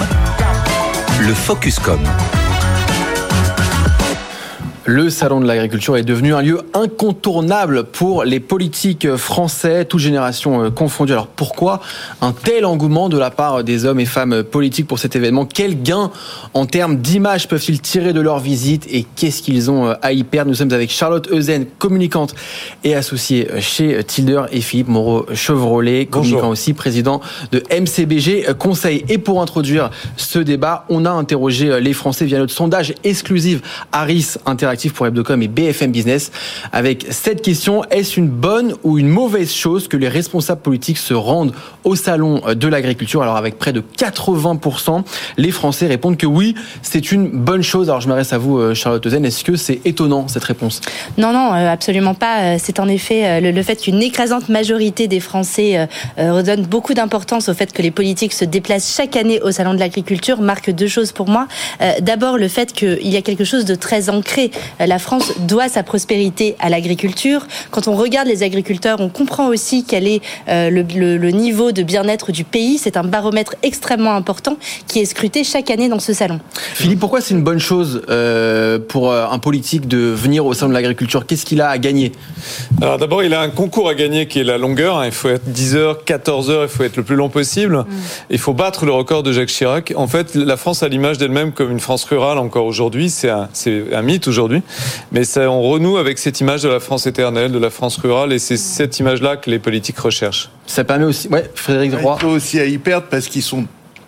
le 1.27 1.33
Focuscom. 1.33 2.44
Le 4.87 5.09
salon 5.09 5.39
de 5.39 5.47
l'agriculture 5.47 5.97
est 5.97 6.03
devenu 6.03 6.35
un 6.35 6.43
lieu 6.43 6.61
incontournable 6.75 7.85
pour 7.85 8.23
les 8.23 8.39
politiques 8.39 9.15
français, 9.15 9.83
toutes 9.83 9.99
générations 9.99 10.65
euh, 10.65 10.69
confondues. 10.69 11.13
Alors 11.13 11.25
pourquoi 11.25 11.81
un 12.21 12.33
tel 12.33 12.67
engouement 12.67 13.09
de 13.09 13.17
la 13.17 13.31
part 13.31 13.63
des 13.63 13.85
hommes 13.85 13.99
et 13.99 14.05
femmes 14.05 14.43
politiques 14.43 14.85
pour 14.85 14.99
cet 14.99 15.15
événement? 15.15 15.45
Quels 15.45 15.81
gains 15.81 16.11
en 16.53 16.67
termes 16.67 16.97
d'image 16.97 17.47
peuvent-ils 17.47 17.81
tirer 17.81 18.13
de 18.13 18.21
leur 18.21 18.37
visite? 18.37 18.85
Et 18.91 19.07
qu'est-ce 19.15 19.41
qu'ils 19.41 19.71
ont 19.71 19.87
euh, 19.87 19.93
à 20.03 20.11
y 20.11 20.23
perdre? 20.23 20.49
Nous 20.49 20.57
sommes 20.57 20.71
avec 20.71 20.91
Charlotte 20.91 21.27
Eusen, 21.31 21.65
communicante 21.79 22.35
et 22.83 22.93
associée 22.93 23.47
chez 23.61 24.03
Tilder 24.03 24.43
et 24.51 24.61
Philippe 24.61 24.89
Moreau-Chevrolet, 24.89 26.05
communicant 26.05 26.49
aussi, 26.49 26.73
président 26.73 27.21
de 27.51 27.63
MCBG 27.71 28.53
Conseil. 28.59 29.03
Et 29.09 29.17
pour 29.17 29.41
introduire 29.41 29.89
ce 30.15 30.37
débat, 30.37 30.85
on 30.89 31.05
a 31.05 31.11
interrogé 31.11 31.71
euh, 31.71 31.79
les 31.79 31.93
Français 31.93 32.25
via 32.25 32.37
notre 32.37 32.53
sondage 32.53 32.93
exclusif 33.03 33.61
Harris 33.91 34.35
Pour 34.93 35.07
Hebdocom 35.07 35.41
et 35.41 35.47
BFM 35.47 35.91
Business 35.91 36.31
avec 36.71 37.05
cette 37.09 37.41
question 37.41 37.83
est-ce 37.91 38.19
une 38.19 38.27
bonne 38.27 38.75
ou 38.83 38.97
une 38.97 39.07
mauvaise 39.07 39.53
chose 39.53 39.87
que 39.87 39.97
les 39.97 40.09
responsables 40.09 40.61
politiques 40.61 40.97
se 40.97 41.13
rendent 41.13 41.53
au 41.83 41.95
salon 41.95 42.41
de 42.53 42.67
l'agriculture? 42.67 43.21
Alors 43.21 43.37
avec 43.37 43.57
près 43.57 43.73
de 43.73 43.81
80%, 43.97 45.03
les 45.37 45.51
Français 45.51 45.87
répondent 45.87 46.17
que 46.17 46.25
oui, 46.25 46.55
c'est 46.81 47.11
une 47.11 47.29
bonne 47.29 47.63
chose. 47.63 47.89
Alors 47.89 48.01
je 48.01 48.07
m'adresse 48.07 48.33
à 48.33 48.37
vous, 48.37 48.57
euh, 48.57 48.73
Charlotte 48.73 49.05
Eusen. 49.05 49.23
Est-ce 49.25 49.43
que 49.43 49.55
c'est 49.55 49.79
étonnant 49.85 50.27
cette 50.27 50.43
réponse? 50.43 50.81
Non, 51.17 51.31
non, 51.31 51.53
euh, 51.53 51.71
absolument 51.71 52.13
pas. 52.13 52.41
Euh, 52.41 52.57
C'est 52.59 52.79
en 52.79 52.87
effet 52.87 53.25
euh, 53.25 53.51
le, 53.51 53.63
fait 53.63 53.77
qu'une 53.77 54.01
écrasante 54.01 54.49
majorité 54.49 55.07
des 55.07 55.19
Français 55.19 55.77
euh, 55.77 55.85
euh, 56.19 56.33
redonne 56.33 56.63
beaucoup 56.63 56.93
d'importance 56.93 57.49
au 57.49 57.53
fait 57.53 57.71
que 57.71 57.81
les 57.81 57.91
politiques 57.91 58.33
se 58.33 58.45
déplacent 58.45 58.93
chaque 58.93 59.15
année 59.15 59.41
au 59.41 59.51
Salon 59.51 59.73
de 59.73 59.79
l'Agriculture 59.79 60.41
marque 60.41 60.69
deux 60.71 60.87
choses 60.87 61.11
pour 61.11 61.27
moi. 61.29 61.47
Euh, 61.81 61.93
D'abord, 62.01 62.37
le 62.37 62.47
fait 62.47 62.73
qu'il 62.73 63.07
y 63.07 63.17
a 63.17 63.21
quelque 63.21 63.43
chose 63.43 63.65
de 63.65 63.75
très 63.75 64.09
ancré. 64.09 64.51
Euh, 64.81 64.85
La 64.85 64.99
France 64.99 65.33
doit 65.39 65.69
sa 65.69 65.83
prospérité 65.83 66.55
à 66.59 66.69
l'agriculture. 66.69 67.45
Quand 67.71 67.87
on 67.87 67.95
regarde 67.95 68.27
les 68.27 68.43
agriculteurs, 68.43 68.99
on 68.99 69.09
comprend 69.09 69.47
aussi 69.47 69.83
quel 69.87 70.07
est 70.07 70.21
euh, 70.47 70.69
le, 70.69 70.83
le- 70.95 71.17
le 71.17 71.29
niveau 71.31 71.71
de 71.71 71.83
bien-être 71.83 72.31
du 72.31 72.43
pays. 72.43 72.77
C'est 72.77 72.97
un 72.97 73.03
baromètre 73.03 73.55
extrêmement 73.63 74.13
important 74.13 74.57
qui 74.87 74.99
est 74.99 75.05
scruté 75.05 75.43
chaque 75.43 75.69
année 75.71 75.89
dans 75.89 75.99
ce 75.99 76.13
salon. 76.13 76.39
Philippe, 76.73 76.99
pourquoi 76.99 77.21
c'est 77.21 77.33
une 77.33 77.43
bonne 77.43 77.59
chose 77.59 78.01
euh, 78.09 78.79
pour 78.79 79.13
un 79.13 79.39
politique 79.39 79.87
de 79.87 79.97
venir 79.97 80.45
au 80.45 80.53
salon 80.53 80.69
de 80.69 80.73
l'agriculture? 80.75 81.25
Qu'est-ce 81.25 81.45
qu'il 81.45 81.61
a 81.61 81.69
à 81.69 81.77
gagner? 81.77 82.11
Alors 82.81 82.97
d'abord, 82.97 83.23
il 83.23 83.33
a 83.33 83.41
un 83.41 83.49
concours 83.49 83.89
à 83.89 83.95
gagner 83.95 84.27
qui 84.27 84.39
est 84.39 84.43
la 84.43 84.57
longueur. 84.57 84.97
hein. 84.99 85.05
Il 85.05 85.11
faut 85.11 85.29
être 85.29 85.45
10 85.51 85.75
heures, 85.75 86.03
14 86.03 86.49
heures, 86.49 86.63
il 86.63 86.69
faut 86.69 86.83
être 86.83 86.97
le 86.97 87.03
plus 87.03 87.15
long 87.15 87.29
possible. 87.29 87.85
Il 88.29 88.39
faut 88.39 88.53
battre 88.53 88.85
le 88.85 88.91
record 88.91 89.23
de 89.23 89.31
Jacques 89.31 89.49
Chirac. 89.49 89.93
En 89.95 90.07
fait, 90.07 90.35
la 90.35 90.57
France 90.57 90.83
a 90.83 90.87
l'image 90.87 91.17
d'elle-même 91.17 91.51
comme 91.51 91.71
une 91.71 91.79
France 91.79 92.03
rurale 92.05 92.37
encore 92.37 92.65
aujourd'hui. 92.65 93.09
C'est 93.09 93.29
un, 93.29 93.49
c'est 93.53 93.93
un 93.93 94.01
mythe 94.01 94.27
aujourd'hui. 94.27 94.54
Mais 95.11 95.23
ça, 95.23 95.49
on 95.49 95.61
renoue 95.61 95.97
avec 95.97 96.17
cette 96.17 96.39
image 96.41 96.63
de 96.63 96.69
la 96.69 96.79
France 96.79 97.07
éternelle, 97.07 97.51
de 97.51 97.59
la 97.59 97.69
France 97.69 97.97
rurale. 97.97 98.33
Et 98.33 98.39
c'est 98.39 98.57
cette 98.57 98.99
image-là 98.99 99.37
que 99.37 99.49
les 99.49 99.59
politiques 99.59 99.99
recherchent. 99.99 100.49
Ça 100.67 100.83
permet 100.83 101.05
aussi. 101.05 101.27
Ouais, 101.27 101.49
Frédéric. 101.53 101.93
Il 101.93 102.19
faut 102.19 102.27
aussi 102.27 102.59
à 102.59 102.65
y 102.65 102.77
perdre 102.77 103.07
parce 103.09 103.27
qu'ils 103.27 103.43
sont 103.43 103.65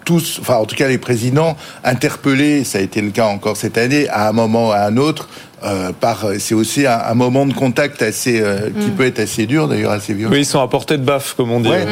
tous, 0.08 0.38
enfin 0.40 0.56
en 0.56 0.66
tout 0.66 0.78
cas 0.78 0.88
les 0.88 0.98
présidents, 0.98 1.58
interpellés, 1.84 2.64
ça 2.64 2.78
a 2.78 2.82
été 2.82 3.02
le 3.02 3.12
cas 3.12 3.26
encore 3.26 3.58
cette 3.58 3.78
année, 3.78 4.08
à 4.08 4.30
un 4.30 4.32
moment 4.32 4.70
ou 4.70 4.72
à 4.72 4.84
un 4.84 4.96
autre, 4.96 5.28
euh, 5.63 5.91
par, 6.00 6.26
c'est 6.39 6.54
aussi 6.54 6.86
un, 6.86 7.00
un 7.10 7.13
moment 7.13 7.46
de 7.46 7.54
contact 7.54 8.02
assez, 8.02 8.39
euh, 8.41 8.70
qui 8.80 8.89
peut 8.91 9.06
être 9.06 9.20
assez 9.20 9.46
dur, 9.46 9.67
d'ailleurs 9.67 9.91
assez 9.91 10.13
violent. 10.13 10.32
Oui, 10.34 10.39
ils 10.41 10.46
sont 10.46 10.62
à 10.62 10.67
portée 10.67 10.98
de 10.98 11.04
baffe, 11.04 11.34
comme 11.36 11.52
on 11.52 11.60
dit. 11.60 11.70
Ouais. 11.70 11.86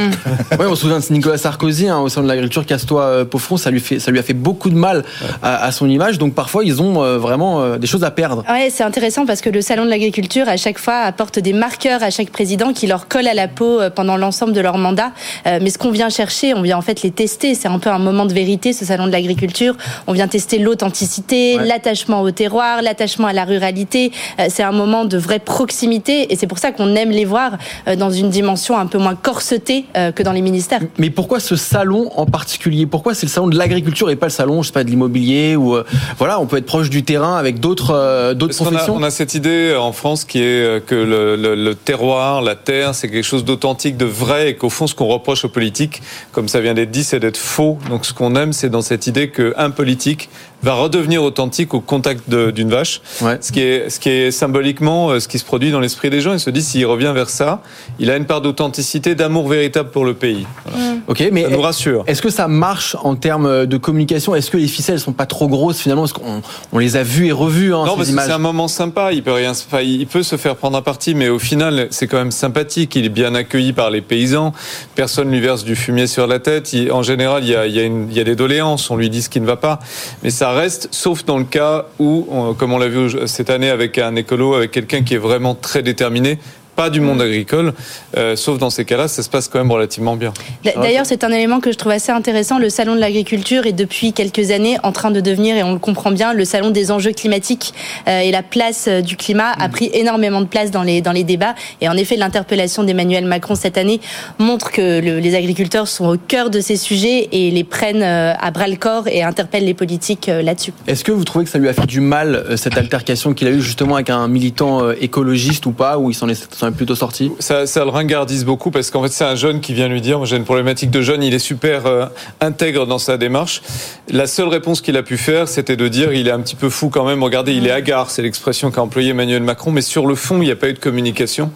Ouais, 0.59 0.65
on 0.67 0.75
se 0.75 0.81
souvient 0.81 0.99
de 0.99 1.05
Nicolas 1.13 1.37
Sarkozy 1.37 1.87
hein, 1.87 1.99
au 1.99 2.09
sein 2.09 2.21
de 2.21 2.27
l'agriculture, 2.27 2.65
casse-toi 2.65 3.01
euh, 3.01 3.25
pauvron, 3.25 3.57
ça 3.57 3.71
lui 3.71 3.79
fait, 3.79 3.99
ça 3.99 4.11
lui 4.11 4.19
a 4.19 4.23
fait 4.23 4.33
beaucoup 4.33 4.69
de 4.69 4.75
mal 4.75 5.03
à, 5.41 5.63
à 5.65 5.71
son 5.71 5.89
image. 5.89 6.17
Donc 6.17 6.33
parfois 6.33 6.63
ils 6.63 6.81
ont 6.81 7.03
euh, 7.03 7.17
vraiment 7.17 7.61
euh, 7.61 7.77
des 7.77 7.87
choses 7.87 8.03
à 8.03 8.11
perdre. 8.11 8.43
Ouais, 8.49 8.69
c'est 8.71 8.83
intéressant 8.83 9.25
parce 9.25 9.41
que 9.41 9.49
le 9.49 9.61
salon 9.61 9.85
de 9.85 9.89
l'agriculture, 9.89 10.47
à 10.47 10.57
chaque 10.57 10.77
fois, 10.79 10.99
apporte 10.99 11.39
des 11.39 11.53
marqueurs 11.53 12.03
à 12.03 12.09
chaque 12.11 12.29
président 12.29 12.71
qui 12.73 12.87
leur 12.87 13.07
collent 13.07 13.27
à 13.27 13.33
la 13.33 13.47
peau 13.47 13.79
pendant 13.95 14.15
l'ensemble 14.17 14.53
de 14.53 14.61
leur 14.61 14.77
mandat. 14.77 15.11
Euh, 15.47 15.59
Mais 15.61 15.69
ce 15.69 15.77
qu'on 15.77 15.91
vient 15.91 16.09
chercher, 16.09 16.53
on 16.53 16.61
vient 16.61 16.77
en 16.77 16.81
fait 16.81 17.01
les 17.01 17.11
tester. 17.11 17.55
C'est 17.55 17.67
un 17.67 17.79
peu 17.79 17.89
un 17.89 17.99
moment 17.99 18.25
de 18.25 18.33
vérité, 18.33 18.71
ce 18.73 18.85
salon 18.85 19.07
de 19.07 19.11
l'agriculture. 19.11 19.75
On 20.07 20.13
vient 20.13 20.27
tester 20.27 20.59
l'authenticité, 20.59 21.57
Ouais. 21.57 21.65
l'attachement 21.65 22.21
au 22.21 22.31
terroir, 22.31 22.81
l'attachement 22.81 23.27
à 23.27 23.33
la 23.33 23.43
ruralité. 23.55 24.11
Euh, 24.39 24.45
C'est 24.49 24.63
un 24.63 24.71
moment 24.71 25.05
de 25.05 25.17
vraie 25.17 25.39
proximité 25.39 26.31
et 26.31 26.35
c'est 26.35 26.47
pour 26.47 26.59
ça 26.59 26.71
qu'on 26.71 26.95
aime 26.95 27.09
les 27.11 27.25
voir 27.25 27.57
euh, 27.87 27.95
dans 27.95 28.11
une 28.11 28.29
dimension 28.29 28.77
un 28.77 28.85
peu 28.85 28.97
moins 28.97 29.15
corsetée 29.15 29.85
euh, 29.97 30.11
que 30.11 30.23
dans 30.23 30.31
les 30.31 30.41
ministères. 30.41 30.79
Mais 30.97 31.09
pourquoi 31.09 31.39
ce 31.39 31.55
salon 31.55 32.09
en 32.15 32.25
particulier? 32.25 32.85
Pourquoi 32.85 33.13
c'est 33.13 33.25
le 33.25 33.31
salon 33.31 33.47
de 33.47 33.57
l'agriculture 33.57 34.09
et 34.09 34.15
pas 34.15 34.27
le 34.27 34.31
salon, 34.31 34.61
je 34.61 34.67
sais 34.67 34.73
pas, 34.73 34.83
de 34.83 34.89
l'immobilier 34.89 35.55
ou 35.55 35.77
voilà, 36.17 36.39
on 36.39 36.45
peut 36.45 36.57
être 36.57 36.65
proche 36.65 36.89
du 36.89 37.03
terrain 37.03 37.35
avec 37.37 37.59
d'autres 37.59 38.33
d'autres 38.33 38.55
Parce 38.57 38.57
qu'on 38.59 38.65
a, 38.75 38.79
professions? 38.79 38.95
on 38.95 39.03
a 39.03 39.11
cette 39.11 39.33
idée 39.33 39.75
en 39.79 39.91
France 39.91 40.23
qui 40.25 40.39
est 40.41 40.85
que 40.85 40.95
le, 40.95 41.35
le- 41.35 41.55
le 41.55 41.75
terroir, 41.75 42.41
la 42.41 42.55
terre, 42.55 42.93
c'est 42.95 43.09
quelque 43.09 43.23
chose 43.23 43.45
d'authentique, 43.45 43.97
de 43.97 44.05
vrai, 44.05 44.49
et 44.51 44.55
qu'au 44.55 44.69
fond, 44.69 44.87
ce 44.87 44.95
qu'on 44.95 45.07
reproche 45.07 45.45
aux 45.45 45.49
politiques, 45.49 46.01
comme 46.31 46.47
ça 46.47 46.59
vient 46.61 46.73
d'être 46.73 46.91
dit, 46.91 47.03
c'est 47.03 47.19
d'être 47.19 47.37
faux. 47.37 47.77
Donc, 47.89 48.05
ce 48.05 48.13
qu'on 48.13 48.35
aime, 48.35 48.53
c'est 48.53 48.69
dans 48.69 48.81
cette 48.81 49.07
idée 49.07 49.29
qu'un 49.29 49.69
politique 49.71 50.29
va 50.65 50.73
redevenir 50.73 51.23
authentique 51.23 51.73
au 51.73 51.79
contact 51.79 52.29
d'une 52.29 52.69
vache. 52.69 53.01
Ouais. 53.21 53.37
Ce 53.39 53.51
qui 53.51 53.61
est, 53.61 53.89
ce 53.89 53.99
qui 53.99 54.09
est 54.09 54.31
symboliquement 54.31 55.11
euh, 55.11 55.19
ce 55.19 55.27
qui 55.27 55.39
se 55.39 55.45
produit 55.45 55.71
dans 55.71 55.79
l'esprit 55.79 56.09
des 56.09 56.21
gens. 56.21 56.33
Ils 56.33 56.39
se 56.39 56.49
disent, 56.49 56.67
s'il 56.67 56.85
revient 56.85 57.11
vers 57.13 57.29
ça, 57.29 57.61
il 57.99 58.09
a 58.11 58.17
une 58.17 58.25
part 58.25 58.41
d'authenticité, 58.41 59.15
d'amour 59.15 59.47
véritable 59.47 59.89
pour 59.91 60.03
le 60.05 60.13
pays. 60.13 60.45
Voilà. 60.65 60.95
Ok, 61.07 61.23
mais 61.31 61.43
Ça 61.43 61.49
nous 61.49 61.61
rassure. 61.61 62.03
Est-ce 62.07 62.21
que 62.21 62.29
ça 62.31 62.47
marche 62.47 62.95
en 63.03 63.15
termes 63.15 63.65
de 63.67 63.77
communication? 63.77 64.33
Est-ce 64.35 64.49
que 64.49 64.57
les 64.57 64.67
ficelles 64.67 64.99
sont 64.99 65.13
pas 65.13 65.25
trop 65.27 65.47
grosses 65.47 65.79
finalement? 65.79 66.01
Parce 66.01 66.13
qu'on 66.13 66.41
on 66.73 66.79
les 66.79 66.95
a 66.97 67.03
vues 67.03 67.27
et 67.27 67.31
revues 67.31 67.73
hein, 67.73 67.83
Non, 67.85 67.91
ces 67.91 67.97
parce 67.97 68.11
que 68.11 68.21
c'est 68.21 68.31
un 68.31 68.37
moment 68.39 68.67
sympa. 68.67 69.13
Il 69.13 69.21
peut 69.23 69.31
rien, 69.33 69.53
se- 69.53 69.65
enfin, 69.67 69.81
il 69.81 70.07
peut 70.07 70.23
se 70.23 70.35
faire 70.35 70.55
prendre 70.55 70.77
à 70.77 70.81
partie, 70.81 71.13
mais 71.13 71.29
au 71.29 71.39
final, 71.39 71.87
c'est 71.91 72.07
quand 72.07 72.17
même 72.17 72.31
sympathique. 72.31 72.95
Il 72.95 73.05
est 73.05 73.09
bien 73.09 73.35
accueilli 73.35 73.71
par 73.71 73.91
les 73.91 74.01
paysans. 74.01 74.51
Personne 74.95 75.29
lui 75.29 75.39
verse 75.41 75.63
du 75.63 75.75
fumier 75.75 76.07
sur 76.07 76.25
la 76.25 76.39
tête. 76.39 76.73
Il- 76.73 76.91
en 76.91 77.03
général, 77.03 77.43
il 77.43 77.49
y 77.51 77.55
a, 77.55 77.67
il 77.67 77.75
y 77.75 77.79
a 77.79 77.83
une- 77.83 78.07
il 78.09 78.17
y 78.17 78.19
a 78.19 78.23
des 78.23 78.35
doléances. 78.35 78.89
On 78.89 78.95
lui 78.97 79.09
dit 79.11 79.21
ce 79.21 79.29
qui 79.29 79.39
ne 79.39 79.45
va 79.45 79.57
pas, 79.57 79.79
mais 80.23 80.31
ça 80.31 80.51
reste, 80.55 80.87
sauf 80.91 81.25
dans 81.25 81.37
le 81.37 81.43
cas 81.43 81.85
où, 81.99 82.25
comme 82.57 82.73
on 82.73 82.77
l'a 82.77 82.87
vu 82.87 83.27
cette 83.27 83.49
année 83.49 83.69
avec 83.69 83.97
un 83.97 84.15
écolo, 84.15 84.55
avec 84.55 84.71
quelqu'un 84.71 85.03
qui 85.03 85.13
est 85.13 85.19
vraiment 85.19 85.55
très 85.55 85.83
déterminé, 85.83 86.39
pas 86.75 86.89
du 86.89 86.99
monde 86.99 87.21
agricole, 87.21 87.73
euh, 88.17 88.35
sauf 88.35 88.57
dans 88.57 88.69
ces 88.69 88.85
cas-là, 88.85 89.07
ça 89.07 89.23
se 89.23 89.29
passe 89.29 89.47
quand 89.47 89.59
même 89.59 89.71
relativement 89.71 90.15
bien. 90.15 90.33
D'ailleurs, 90.63 91.05
c'est 91.05 91.23
un 91.23 91.31
élément 91.31 91.59
que 91.59 91.71
je 91.71 91.77
trouve 91.77 91.91
assez 91.93 92.11
intéressant. 92.11 92.59
Le 92.59 92.69
salon 92.69 92.95
de 92.95 92.99
l'agriculture 92.99 93.65
est 93.65 93.73
depuis 93.73 94.13
quelques 94.13 94.51
années 94.51 94.77
en 94.83 94.91
train 94.91 95.11
de 95.11 95.19
devenir, 95.21 95.55
et 95.55 95.63
on 95.63 95.73
le 95.73 95.79
comprend 95.79 96.11
bien, 96.11 96.33
le 96.33 96.45
salon 96.45 96.71
des 96.71 96.91
enjeux 96.91 97.11
climatiques 97.13 97.73
euh, 98.07 98.19
et 98.19 98.31
la 98.31 98.43
place 98.43 98.85
euh, 98.87 99.01
du 99.01 99.15
climat 99.15 99.51
a 99.57 99.69
pris 99.69 99.89
énormément 99.93 100.41
de 100.41 100.47
place 100.47 100.71
dans 100.71 100.83
les 100.83 101.01
dans 101.01 101.11
les 101.11 101.23
débats. 101.23 101.55
Et 101.81 101.87
en 101.89 101.95
effet, 101.97 102.15
l'interpellation 102.17 102.83
d'Emmanuel 102.83 103.25
Macron 103.25 103.55
cette 103.55 103.77
année 103.77 104.01
montre 104.39 104.71
que 104.71 104.99
le- 104.99 105.19
les 105.19 105.35
agriculteurs 105.35 105.87
sont 105.87 106.07
au 106.07 106.17
cœur 106.17 106.49
de 106.49 106.59
ces 106.59 106.75
sujets 106.75 107.29
et 107.31 107.51
les 107.51 107.63
prennent 107.63 108.03
à 108.03 108.51
bras 108.51 108.67
le 108.67 108.75
corps 108.75 109.07
et 109.07 109.23
interpellent 109.23 109.65
les 109.65 109.73
politiques 109.73 110.27
là-dessus. 110.27 110.73
Est-ce 110.87 111.03
que 111.03 111.11
vous 111.11 111.23
trouvez 111.23 111.45
que 111.45 111.51
ça 111.51 111.57
lui 111.59 111.69
a 111.69 111.73
fait 111.73 111.85
du 111.85 112.01
mal, 112.01 112.45
cette 112.57 112.77
altercation 112.77 113.33
qu'il 113.33 113.47
a 113.47 113.51
eue 113.51 113.61
justement 113.61 113.95
avec 113.95 114.09
un 114.09 114.27
militant 114.27 114.91
écologiste 114.91 115.65
ou 115.65 115.71
pas, 115.71 115.97
ou 115.97 116.09
il 116.11 116.13
s'en 116.13 116.27
est, 116.29 116.47
s'en 116.65 116.71
est 116.71 116.75
plutôt 116.75 116.95
sorti 116.95 117.31
Ça, 117.39 117.65
ça 117.67 117.83
le 117.83 117.89
ringardise 117.91 118.45
beaucoup 118.45 118.71
parce 118.71 118.91
qu'en 118.91 119.01
fait 119.03 119.11
c'est 119.11 119.23
un 119.23 119.35
jeune 119.35 119.59
qui 119.61 119.73
vient 119.73 119.87
lui 119.87 120.01
dire 120.01 120.17
moi 120.17 120.25
j'ai 120.27 120.37
une 120.37 120.43
problématique 120.43 120.91
de 120.91 121.01
jeune, 121.01 121.23
il 121.23 121.33
est 121.33 121.39
super 121.39 121.85
euh, 121.85 122.05
intègre 122.41 122.85
dans 122.87 122.97
sa 122.97 123.17
démarche. 123.17 123.61
La 124.09 124.27
seule 124.27 124.47
réponse 124.47 124.81
qu'il 124.81 124.97
a 124.97 125.03
pu 125.03 125.17
faire 125.17 125.47
c'était 125.47 125.75
de 125.75 125.87
dire 125.87 126.13
il 126.13 126.27
est 126.27 126.31
un 126.31 126.39
petit 126.39 126.55
peu 126.55 126.69
fou 126.69 126.89
quand 126.89 127.05
même, 127.05 127.23
regardez 127.23 127.53
il 127.53 127.67
est 127.67 127.71
hagard, 127.71 128.09
c'est 128.09 128.21
l'expression 128.21 128.71
qu'a 128.71 128.81
employé 128.81 129.09
Emmanuel 129.11 129.43
Macron, 129.43 129.71
mais 129.71 129.81
sur 129.81 130.07
le 130.07 130.15
fond 130.15 130.41
il 130.41 130.45
n'y 130.45 130.51
a 130.51 130.55
pas 130.55 130.69
eu 130.69 130.73
de 130.73 130.79
communication. 130.79 131.51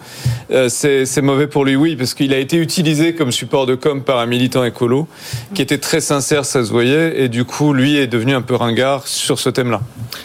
Euh, 0.50 0.68
c'est 0.68 1.06
c'est 1.06 1.22
mauvais 1.22 1.46
pour 1.46 1.64
lui 1.64 1.76
oui 1.76 1.96
parce 1.96 2.14
qu'il 2.14 2.32
a 2.34 2.38
été 2.38 2.56
utilisé 2.56 3.14
comme 3.14 3.32
support 3.32 3.66
de 3.66 3.74
com 3.74 4.02
par 4.02 4.18
un 4.18 4.26
militant 4.26 4.64
écolo 4.64 5.08
qui 5.54 5.62
était 5.62 5.78
très 5.78 6.00
sincère, 6.00 6.44
ça 6.44 6.64
se 6.64 6.70
voyait, 6.70 7.22
et 7.22 7.28
du 7.28 7.44
coup 7.44 7.72
lui 7.72 7.96
est 7.96 8.06
devenu 8.06 8.34
un 8.34 8.42
peu 8.42 8.54
ringard 8.54 9.06
sur 9.06 9.38
ce 9.38 9.48
thème-là. 9.50 9.80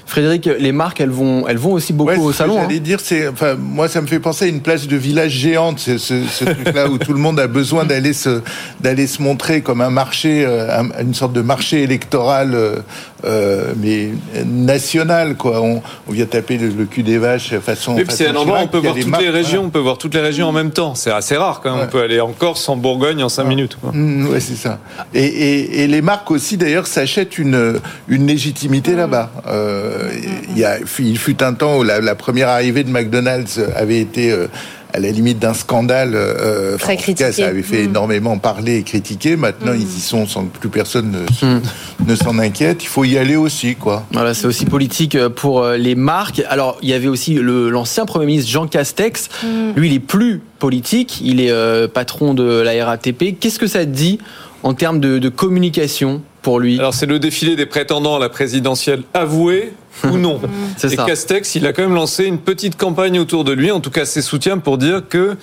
Frédéric, 0.05 0.45
les 0.59 0.71
marques, 0.71 1.01
elles 1.01 1.09
vont, 1.09 1.47
elles 1.47 1.57
vont 1.57 1.73
aussi 1.73 1.93
beaucoup 1.93 2.11
Ouais, 2.11 2.17
au 2.17 2.31
salon. 2.31 2.57
hein. 2.57 2.61
J'allais 2.63 2.79
dire, 2.79 2.99
c'est, 3.01 3.27
enfin, 3.27 3.55
moi, 3.55 3.87
ça 3.87 4.01
me 4.01 4.07
fait 4.07 4.19
penser 4.19 4.45
à 4.45 4.47
une 4.47 4.61
de 4.83 4.95
village 4.97 5.31
géante, 5.31 5.79
ce, 5.79 6.43
truc-là 6.45 6.87
où 6.89 6.97
tout 6.97 7.13
le 7.13 7.19
monde 7.19 7.39
a 7.39 7.47
besoin 7.47 7.85
d'aller 7.85 8.13
se, 8.13 8.41
d'aller 8.81 9.07
se 9.07 9.21
montrer 9.21 9.61
comme 9.61 9.81
un 9.81 9.89
marché, 9.89 10.45
euh, 10.45 10.79
un- 10.81 11.01
une 11.01 11.13
sorte 11.13 11.33
de 11.33 11.41
marché 11.41 11.81
électoral, 11.83 12.55
euh, 13.23 13.73
mais 13.77 14.09
national, 14.45 15.35
quoi. 15.35 15.61
On, 15.61 15.81
on 16.07 16.11
vient 16.11 16.25
taper 16.25 16.57
le, 16.57 16.67
le 16.69 16.85
cul 16.85 17.03
des 17.03 17.17
vaches 17.17 17.55
façon. 17.59 17.95
Puis 17.95 18.05
c'est 18.09 18.27
un 18.27 18.35
endroit 18.35 18.59
où 18.59 18.63
on 18.63 18.67
peut 18.67 18.77
voir 18.79 18.95
toutes 18.95 19.07
marques, 19.07 19.23
les 19.23 19.29
régions, 19.29 19.51
voilà. 19.53 19.67
on 19.67 19.69
peut 19.69 19.79
voir 19.79 19.97
toutes 19.97 20.13
les 20.13 20.21
régions 20.21 20.47
en 20.47 20.51
même 20.51 20.71
temps. 20.71 20.95
C'est 20.95 21.11
assez 21.11 21.37
rare 21.37 21.61
quand 21.61 21.71
même. 21.71 21.79
Ouais. 21.81 21.85
On 21.87 21.91
peut 21.91 22.01
aller 22.01 22.19
en 22.19 22.31
Corse, 22.31 22.67
en 22.69 22.75
Bourgogne 22.75 23.23
en 23.23 23.29
5 23.29 23.43
minutes. 23.45 23.77
quoi. 23.81 23.91
Mm, 23.93 24.27
ouais, 24.27 24.39
c'est 24.39 24.55
ça. 24.55 24.79
Et, 25.13 25.23
et, 25.23 25.83
et 25.83 25.87
les 25.87 26.01
marques 26.01 26.29
aussi, 26.31 26.57
d'ailleurs, 26.57 26.87
s'achètent 26.87 27.37
une, 27.37 27.79
une 28.07 28.27
légitimité 28.27 28.95
là-bas. 28.95 29.31
Euh, 29.47 30.09
il, 30.49 30.57
y 30.57 30.65
a, 30.65 30.77
il 30.99 31.17
fut 31.17 31.41
un 31.41 31.53
temps 31.53 31.77
où 31.79 31.83
la, 31.83 32.01
la 32.01 32.15
première 32.15 32.49
arrivée 32.49 32.83
de 32.83 32.89
McDonald's 32.89 33.59
avait 33.75 33.99
été 33.99 34.31
euh, 34.31 34.47
à 34.95 34.99
la 34.99 35.11
limite 35.11 35.39
d'un 35.39 35.53
scandale. 35.53 36.11
Euh, 36.15 36.77
Très 36.77 36.93
en 36.93 36.95
tout 36.95 37.01
cas, 37.01 37.03
critiqué. 37.13 37.31
ça 37.31 37.47
avait 37.47 37.61
fait 37.63 37.83
Mm. 37.83 37.89
énormément 37.89 38.37
parler 38.37 38.77
et 38.77 38.83
critiquer. 38.83 39.35
Maintenant, 39.35 39.73
ils 39.73 39.81
y 39.97 39.99
sont 39.99 40.25
sans 40.25 40.45
que 40.45 40.57
plus 40.57 40.69
personne 40.69 41.11
ne, 41.11 41.23
s- 41.23 41.61
ne 42.07 42.15
s'en 42.15 42.39
inquiète. 42.39 42.83
Il 42.83 42.87
faut 42.87 43.03
y 43.03 43.17
aller 43.17 43.35
aussi, 43.35 43.75
quoi. 43.75 44.05
Voilà, 44.13 44.33
c'est 44.33 44.47
aussi 44.47 44.65
politique 44.65 45.15
euh, 45.15 45.29
pour 45.29 45.61
euh, 45.63 45.75
les 45.77 45.95
marques. 45.95 46.41
Alors, 46.49 46.77
il 46.81 46.89
y 46.89 46.93
avait 46.93 47.07
aussi 47.07 47.35
l'ancien 47.41 48.05
Premier 48.05 48.25
ministre 48.25 48.49
Jean 48.51 48.67
Castex. 48.67 49.29
Lui, 49.75 49.89
il 49.89 49.93
est 49.93 49.99
plus 49.99 50.41
politique. 50.59 51.19
Il 51.23 51.41
est 51.41 51.51
euh, 51.51 51.87
patron 51.87 52.33
de 52.33 52.43
la 52.61 52.85
RATP. 52.85 53.37
Qu'est-ce 53.39 53.59
que 53.59 53.67
ça 53.67 53.85
dit 53.85 54.19
en 54.63 54.73
termes 54.73 54.99
de, 54.99 55.19
de 55.19 55.29
communication? 55.29 56.21
Pour 56.45 56.59
lui 56.59 56.77
Alors 56.77 56.93
c'est 56.93 57.07
le 57.07 57.17
défilé 57.17 57.55
des 57.55 57.65
prétendants 57.65 58.17
à 58.17 58.19
la 58.19 58.29
présidentielle 58.29 59.01
avoué 59.15 59.73
ou 60.03 60.17
non. 60.17 60.39
C'est 60.77 60.93
Et 60.93 60.95
ça. 60.95 61.03
Castex, 61.03 61.55
il 61.55 61.65
a 61.65 61.73
quand 61.73 61.81
même 61.81 61.95
lancé 61.95 62.25
une 62.25 62.37
petite 62.37 62.77
campagne 62.77 63.17
autour 63.19 63.45
de 63.45 63.51
lui, 63.51 63.71
en 63.71 63.79
tout 63.79 63.89
cas 63.89 64.05
ses 64.05 64.21
soutiens, 64.21 64.59
pour 64.59 64.77
dire 64.77 65.01
que, 65.09 65.37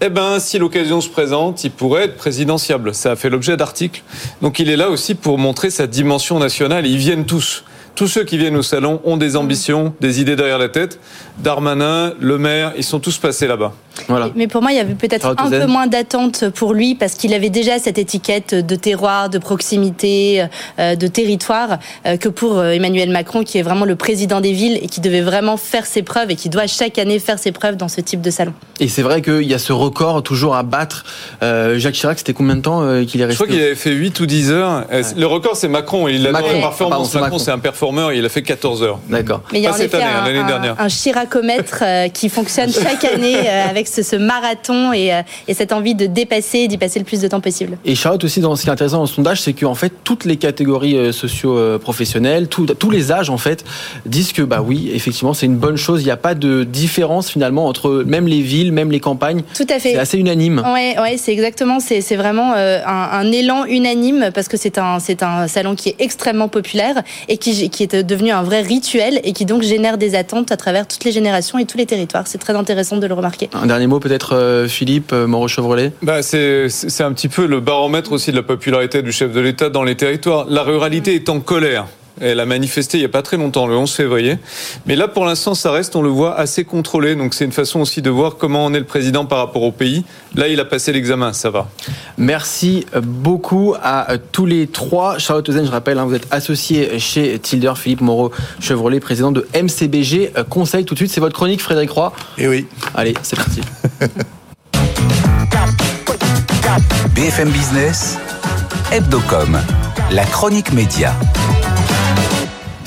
eh 0.00 0.10
ben, 0.10 0.38
si 0.38 0.58
l'occasion 0.58 1.00
se 1.00 1.08
présente, 1.08 1.64
il 1.64 1.72
pourrait 1.72 2.04
être 2.04 2.16
présidentiable. 2.16 2.94
Ça 2.94 3.12
a 3.12 3.16
fait 3.16 3.30
l'objet 3.30 3.56
d'articles. 3.56 4.04
Donc 4.42 4.60
il 4.60 4.70
est 4.70 4.76
là 4.76 4.90
aussi 4.90 5.16
pour 5.16 5.38
montrer 5.38 5.70
sa 5.70 5.88
dimension 5.88 6.38
nationale. 6.38 6.86
Ils 6.86 6.98
viennent 6.98 7.26
tous. 7.26 7.64
Tous 7.96 8.06
ceux 8.06 8.22
qui 8.22 8.38
viennent 8.38 8.56
au 8.56 8.62
salon 8.62 9.00
ont 9.04 9.16
des 9.16 9.34
ambitions, 9.36 9.92
des 10.00 10.20
idées 10.20 10.36
derrière 10.36 10.58
la 10.58 10.68
tête. 10.68 11.00
Darmanin, 11.38 12.12
Le 12.20 12.38
Maire, 12.38 12.74
ils 12.76 12.84
sont 12.84 13.00
tous 13.00 13.18
passés 13.18 13.48
là-bas. 13.48 13.72
Voilà. 14.08 14.30
Mais 14.34 14.46
pour 14.46 14.62
moi, 14.62 14.72
il 14.72 14.76
y 14.76 14.80
avait 14.80 14.94
peut-être 14.94 15.34
un 15.38 15.50
peu 15.50 15.66
moins 15.66 15.86
d'attente 15.86 16.48
pour 16.50 16.74
lui 16.74 16.94
parce 16.94 17.14
qu'il 17.14 17.32
avait 17.34 17.50
déjà 17.50 17.78
cette 17.78 17.98
étiquette 17.98 18.54
de 18.54 18.76
terroir, 18.76 19.28
de 19.30 19.38
proximité, 19.38 20.44
euh, 20.78 20.96
de 20.96 21.06
territoire 21.06 21.78
euh, 22.06 22.16
que 22.16 22.28
pour 22.28 22.58
euh, 22.58 22.70
Emmanuel 22.70 23.10
Macron, 23.10 23.42
qui 23.44 23.58
est 23.58 23.62
vraiment 23.62 23.84
le 23.84 23.96
président 23.96 24.40
des 24.40 24.52
villes 24.52 24.78
et 24.82 24.86
qui 24.88 25.00
devait 25.00 25.20
vraiment 25.20 25.56
faire 25.56 25.86
ses 25.86 26.02
preuves 26.02 26.30
et 26.30 26.36
qui 26.36 26.48
doit 26.48 26.66
chaque 26.66 26.98
année 26.98 27.18
faire 27.18 27.38
ses 27.38 27.52
preuves 27.52 27.76
dans 27.76 27.88
ce 27.88 28.00
type 28.00 28.20
de 28.20 28.30
salon. 28.30 28.52
Et 28.80 28.88
c'est 28.88 29.02
vrai 29.02 29.22
qu'il 29.22 29.42
y 29.42 29.54
a 29.54 29.58
ce 29.58 29.72
record 29.72 30.22
toujours 30.22 30.56
à 30.56 30.62
battre. 30.62 31.04
Euh, 31.42 31.78
Jacques 31.78 31.94
Chirac, 31.94 32.18
c'était 32.18 32.32
combien 32.32 32.56
de 32.56 32.62
temps 32.62 32.80
qu'il 33.06 33.20
est 33.20 33.24
Je 33.24 33.28
resté 33.28 33.44
crois 33.44 33.46
qu'il 33.46 33.62
avait 33.62 33.74
fait 33.74 33.90
8 33.92 34.20
ou 34.20 34.26
10 34.26 34.50
heures. 34.50 34.84
Le 35.16 35.26
record, 35.26 35.56
c'est 35.56 35.68
Macron. 35.68 36.08
Il 36.08 36.22
la 36.22 36.32
Pardon, 36.32 36.48
performance. 36.48 37.10
c'est 37.10 37.14
Macron, 37.18 37.24
Macron. 37.26 37.38
c'est 37.38 37.50
un 37.50 37.58
performeur. 37.58 38.12
Il 38.12 38.24
a 38.24 38.28
fait 38.28 38.42
14 38.42 38.82
heures. 38.82 38.98
D'accord. 39.08 39.42
Mais 39.52 39.60
il 39.60 39.64
y 39.64 39.66
a 39.66 39.72
cette 39.72 39.94
année, 39.94 40.04
hein, 40.04 40.22
un, 40.22 40.26
l'année 40.26 40.46
dernière. 40.46 40.76
un 40.78 40.88
chiracomètre 40.88 41.84
qui 42.12 42.28
fonctionne 42.28 42.72
chaque 42.72 43.04
année 43.04 43.36
euh, 43.46 43.64
avec 43.84 43.88
ce, 43.88 44.02
ce 44.02 44.16
marathon 44.16 44.92
et, 44.92 45.12
euh, 45.12 45.22
et 45.48 45.54
cette 45.54 45.72
envie 45.72 45.94
de 45.94 46.06
dépasser 46.06 46.68
d'y 46.68 46.78
passer 46.78 46.98
le 46.98 47.04
plus 47.04 47.20
de 47.20 47.28
temps 47.28 47.40
possible. 47.40 47.76
Et 47.84 47.94
Charlotte 47.94 48.24
aussi, 48.24 48.40
dans 48.40 48.56
ce 48.56 48.62
qui 48.62 48.68
est 48.68 48.72
intéressant 48.72 48.96
dans 48.98 49.02
le 49.02 49.08
sondage, 49.08 49.42
c'est 49.42 49.52
qu'en 49.52 49.74
fait 49.74 49.92
toutes 50.04 50.24
les 50.24 50.36
catégories 50.36 50.96
euh, 50.96 51.12
socio-professionnelles, 51.12 52.48
tout- 52.48 52.66
tous 52.66 52.90
les 52.90 53.12
âges 53.12 53.30
en 53.30 53.38
fait, 53.38 53.64
disent 54.06 54.32
que 54.32 54.42
bah 54.42 54.62
oui, 54.66 54.90
effectivement, 54.94 55.34
c'est 55.34 55.46
une 55.46 55.56
bonne 55.56 55.76
chose. 55.76 56.02
Il 56.02 56.06
n'y 56.06 56.10
a 56.10 56.16
pas 56.16 56.34
de 56.34 56.64
différence 56.64 57.28
finalement 57.30 57.66
entre 57.66 58.02
même 58.06 58.26
les 58.26 58.40
villes, 58.40 58.72
même 58.72 58.90
les 58.90 59.00
campagnes. 59.00 59.42
Tout 59.54 59.66
à 59.68 59.78
fait. 59.78 59.92
C'est 59.92 59.98
assez 59.98 60.18
unanime. 60.18 60.62
Ouais, 60.72 60.96
ouais, 61.00 61.16
c'est 61.16 61.32
exactement, 61.32 61.78
c'est 61.80 62.00
vraiment 62.16 62.54
euh, 62.56 62.80
un, 62.86 63.08
un 63.20 63.32
élan 63.32 63.64
unanime 63.66 64.30
parce 64.34 64.48
que 64.48 64.56
c'est 64.56 64.78
un 64.78 64.98
c'est 65.00 65.22
un 65.22 65.48
salon 65.48 65.74
qui 65.74 65.90
est 65.90 65.96
extrêmement 65.98 66.48
populaire 66.48 67.02
et 67.28 67.36
qui 67.38 67.68
qui 67.70 67.82
est 67.82 67.96
devenu 68.04 68.30
un 68.30 68.42
vrai 68.42 68.62
rituel 68.62 69.20
et 69.24 69.32
qui 69.32 69.44
donc 69.44 69.62
génère 69.62 69.98
des 69.98 70.14
attentes 70.14 70.52
à 70.52 70.56
travers 70.56 70.86
toutes 70.86 71.04
les 71.04 71.12
générations 71.12 71.58
et 71.58 71.64
tous 71.66 71.78
les 71.78 71.86
territoires. 71.86 72.26
C'est 72.26 72.38
très 72.38 72.54
intéressant 72.54 72.96
de 72.96 73.06
le 73.06 73.14
remarquer. 73.14 73.48
Un 73.52 73.68
dernier 73.74 73.88
mot 73.88 73.98
peut-être, 73.98 74.36
euh, 74.36 74.68
Philippe 74.68 75.12
euh, 75.12 75.26
Moreau-Chevrolet. 75.26 75.92
Bah, 76.00 76.22
c'est 76.22 76.68
un 77.00 77.12
petit 77.12 77.28
peu 77.28 77.46
le 77.46 77.58
baromètre 77.58 78.12
aussi 78.12 78.30
de 78.30 78.36
la 78.36 78.44
popularité 78.44 79.02
du 79.02 79.10
chef 79.10 79.32
de 79.32 79.40
l'État 79.40 79.68
dans 79.68 79.82
les 79.82 79.96
territoires. 79.96 80.46
La 80.48 80.62
ruralité 80.62 81.16
est 81.16 81.28
en 81.28 81.40
colère. 81.40 81.86
Elle 82.20 82.38
a 82.40 82.46
manifesté 82.46 82.98
il 82.98 83.00
n'y 83.00 83.06
a 83.06 83.10
pas 83.10 83.22
très 83.22 83.36
longtemps, 83.36 83.66
le 83.66 83.76
11 83.76 83.90
février. 83.92 84.38
Mais 84.86 84.96
là, 84.96 85.08
pour 85.08 85.24
l'instant, 85.24 85.54
ça 85.54 85.72
reste, 85.72 85.96
on 85.96 86.02
le 86.02 86.08
voit, 86.08 86.36
assez 86.38 86.64
contrôlé. 86.64 87.16
Donc 87.16 87.34
c'est 87.34 87.44
une 87.44 87.52
façon 87.52 87.80
aussi 87.80 88.02
de 88.02 88.10
voir 88.10 88.36
comment 88.36 88.64
on 88.64 88.72
est 88.72 88.78
le 88.78 88.84
président 88.84 89.24
par 89.24 89.38
rapport 89.38 89.62
au 89.62 89.72
pays. 89.72 90.04
Là, 90.34 90.48
il 90.48 90.60
a 90.60 90.64
passé 90.64 90.92
l'examen, 90.92 91.32
ça 91.32 91.50
va. 91.50 91.68
Merci 92.16 92.86
beaucoup 93.02 93.74
à 93.82 94.16
tous 94.32 94.46
les 94.46 94.66
trois. 94.66 95.18
Charlotte 95.18 95.48
Ozen, 95.48 95.66
je 95.66 95.70
rappelle, 95.70 95.98
hein, 95.98 96.04
vous 96.04 96.14
êtes 96.14 96.28
associé 96.30 96.98
chez 96.98 97.38
Tilder, 97.38 97.72
Philippe 97.76 98.00
Moreau-Chevrolet, 98.02 99.00
président 99.00 99.32
de 99.32 99.46
MCBG 99.54 100.32
Conseil. 100.48 100.84
Tout 100.84 100.94
de 100.94 100.98
suite, 101.00 101.10
c'est 101.10 101.20
votre 101.20 101.34
chronique, 101.34 101.60
Frédéric 101.60 101.90
Roy. 101.90 102.12
Et 102.38 102.48
oui. 102.48 102.66
Allez, 102.94 103.14
c'est 103.22 103.36
parti. 103.36 103.60
BFM 107.14 107.50
Business, 107.50 108.18
Hebdocom, 108.90 109.56
la 110.10 110.24
chronique 110.24 110.72
média. 110.72 111.14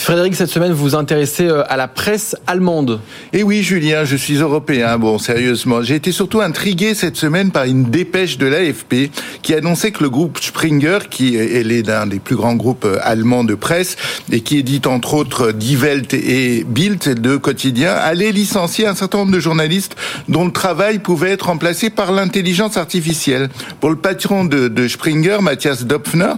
Frédéric, 0.07 0.35
cette 0.35 0.49
semaine, 0.49 0.71
vous 0.71 0.83
vous 0.83 0.95
intéressez 0.95 1.47
euh, 1.47 1.63
à 1.67 1.75
la 1.75 1.89
presse 1.89 2.37
allemande. 2.47 3.01
Et 3.33 3.43
oui, 3.43 3.61
Julien, 3.61 4.05
je 4.05 4.15
suis 4.15 4.35
européen. 4.35 4.97
Bon, 4.97 5.17
sérieusement, 5.17 5.81
j'ai 5.81 5.95
été 5.95 6.13
surtout 6.13 6.39
intrigué 6.39 6.93
cette 6.93 7.17
semaine 7.17 7.51
par 7.51 7.65
une 7.65 7.83
dépêche 7.83 8.37
de 8.37 8.45
l'AFP 8.45 9.11
qui 9.41 9.53
annonçait 9.53 9.91
que 9.91 10.01
le 10.01 10.09
groupe 10.09 10.39
Springer, 10.39 10.99
qui 11.09 11.35
est 11.35 11.61
l'un 11.85 12.07
des 12.07 12.19
plus 12.19 12.37
grands 12.37 12.55
groupes 12.55 12.85
euh, 12.85 12.99
allemands 13.01 13.43
de 13.43 13.53
presse 13.53 13.97
et 14.31 14.39
qui 14.39 14.59
édite 14.59 14.87
entre 14.87 15.13
autres 15.13 15.51
Die 15.51 15.75
Welt 15.75 16.13
et 16.13 16.63
Bild 16.65 17.19
de 17.19 17.35
quotidien, 17.35 17.91
allait 17.91 18.31
licencier 18.31 18.87
un 18.87 18.95
certain 18.95 19.17
nombre 19.17 19.33
de 19.33 19.41
journalistes 19.41 19.97
dont 20.29 20.45
le 20.45 20.53
travail 20.53 20.99
pouvait 20.99 21.31
être 21.31 21.47
remplacé 21.47 21.89
par 21.89 22.13
l'intelligence 22.13 22.77
artificielle. 22.77 23.49
Pour 23.81 23.89
le 23.89 23.97
patron 23.97 24.45
de, 24.45 24.87
Springer, 24.87 25.39
Matthias 25.41 25.83
Dopfner, 25.83 26.35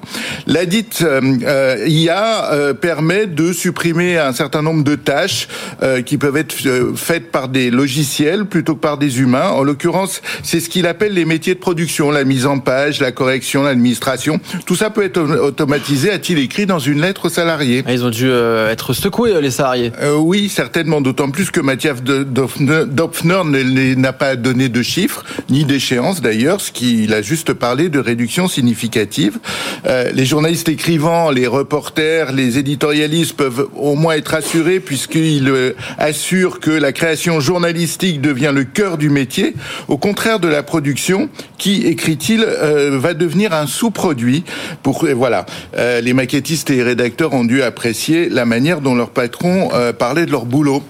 la 0.48 0.66
dite 0.66 1.04
euh, 1.04 1.22
euh, 1.44 1.86
IA 1.88 2.52
euh, 2.52 2.74
permet 2.74 3.28
de 3.28 3.54
supprimer 3.60 4.18
un 4.18 4.34
certain 4.34 4.62
nombre 4.62 4.84
de 4.84 4.96
tâches 4.96 5.48
euh, 5.84 6.02
qui 6.02 6.18
peuvent 6.18 6.38
être 6.38 6.56
euh, 6.66 6.94
faites 6.96 7.32
par 7.32 7.48
des 7.50 7.70
logiciels 7.70 8.46
plutôt 8.46 8.76
que 8.76 8.80
par 8.82 8.98
des 8.98 9.20
humains. 9.20 9.50
En 9.50 9.64
l'occurrence, 9.64 10.22
c'est 10.44 10.60
ce 10.60 10.70
qu'il 10.70 10.88
appelle 10.88 11.14
les 11.14 11.26
métiers 11.26 11.54
de 11.56 11.60
production, 11.60 12.10
la 12.12 12.24
mise 12.24 12.46
en 12.46 12.60
page, 12.60 13.00
la 13.02 13.12
correction, 13.12 13.64
l'administration. 13.64 14.40
Tout 14.66 14.76
ça 14.76 14.90
peut 14.90 15.04
être 15.04 15.20
automatisé, 15.22 16.12
a-t-il 16.12 16.40
écrit 16.40 16.66
dans 16.66 16.80
une 16.80 17.02
lettre 17.02 17.26
aux 17.26 17.30
salariés. 17.30 17.84
Ah, 17.86 17.94
Ils 17.94 18.06
ont 18.06 18.10
dû 18.10 18.28
euh, 18.30 18.72
être 18.72 18.94
secoués, 18.94 19.34
les 19.42 19.52
salariés. 19.52 19.92
Euh, 20.02 20.16
oui, 20.16 20.50
certainement, 20.50 21.02
d'autant 21.02 21.30
plus 21.30 21.52
que 21.52 21.60
Mathias 21.60 22.02
Dopfner 22.04 22.84
Dopfner 22.88 23.42
ne- 23.46 23.62
ne- 23.64 23.96
n'a 23.96 24.14
pas 24.14 24.36
donné 24.36 24.70
de 24.70 24.82
chiffres, 24.82 25.24
ni 25.50 25.66
d'échéance 25.66 26.22
d'ailleurs, 26.22 26.62
ce 26.62 26.72
qu'il 26.72 27.14
a 27.14 27.22
juste 27.22 27.54
parlé 27.54 27.90
de 27.90 28.00
réduction 28.00 28.48
significative. 28.48 29.40
Euh, 29.86 30.10
les 30.14 30.26
journalistes 30.26 30.70
écrivants, 30.70 31.32
les 31.32 31.48
reporters, 31.48 32.32
les 32.32 32.58
éditorialistes 32.58 33.34
peuvent 33.36 33.49
au 33.76 33.96
moins 33.96 34.16
être 34.16 34.34
assurés 34.34 34.80
puisqu'il 34.80 35.50
euh, 35.50 35.74
assure 35.98 36.60
que 36.60 36.72
la 36.72 36.92
création 36.92 37.40
journalistique 37.40 38.22
devient 38.22 38.52
le 38.54 38.64
cœur 38.64 38.98
du 38.98 39.10
métier, 39.10 39.56
au 39.88 39.98
contraire 39.98 40.40
de 40.40 40.48
la 40.48 40.64
production 40.64 41.30
qui, 41.58 41.86
écrit-il, 41.88 42.44
euh, 42.44 42.98
va 43.00 43.14
devenir 43.14 43.54
un 43.54 43.68
sous-produit. 43.68 44.44
Pour 44.84 45.06
voilà, 45.16 45.46
euh, 45.78 46.02
les 46.02 46.14
maquettistes 46.14 46.70
et 46.70 46.76
les 46.76 46.84
rédacteurs 46.84 47.34
ont 47.34 47.46
dû 47.46 47.62
apprécier 47.62 48.30
la 48.30 48.46
manière 48.46 48.82
dont 48.82 48.96
leur 48.96 49.10
patron 49.10 49.70
parlait 49.98 50.26
de 50.26 50.32
leur 50.32 50.46
boulot. 50.46 50.84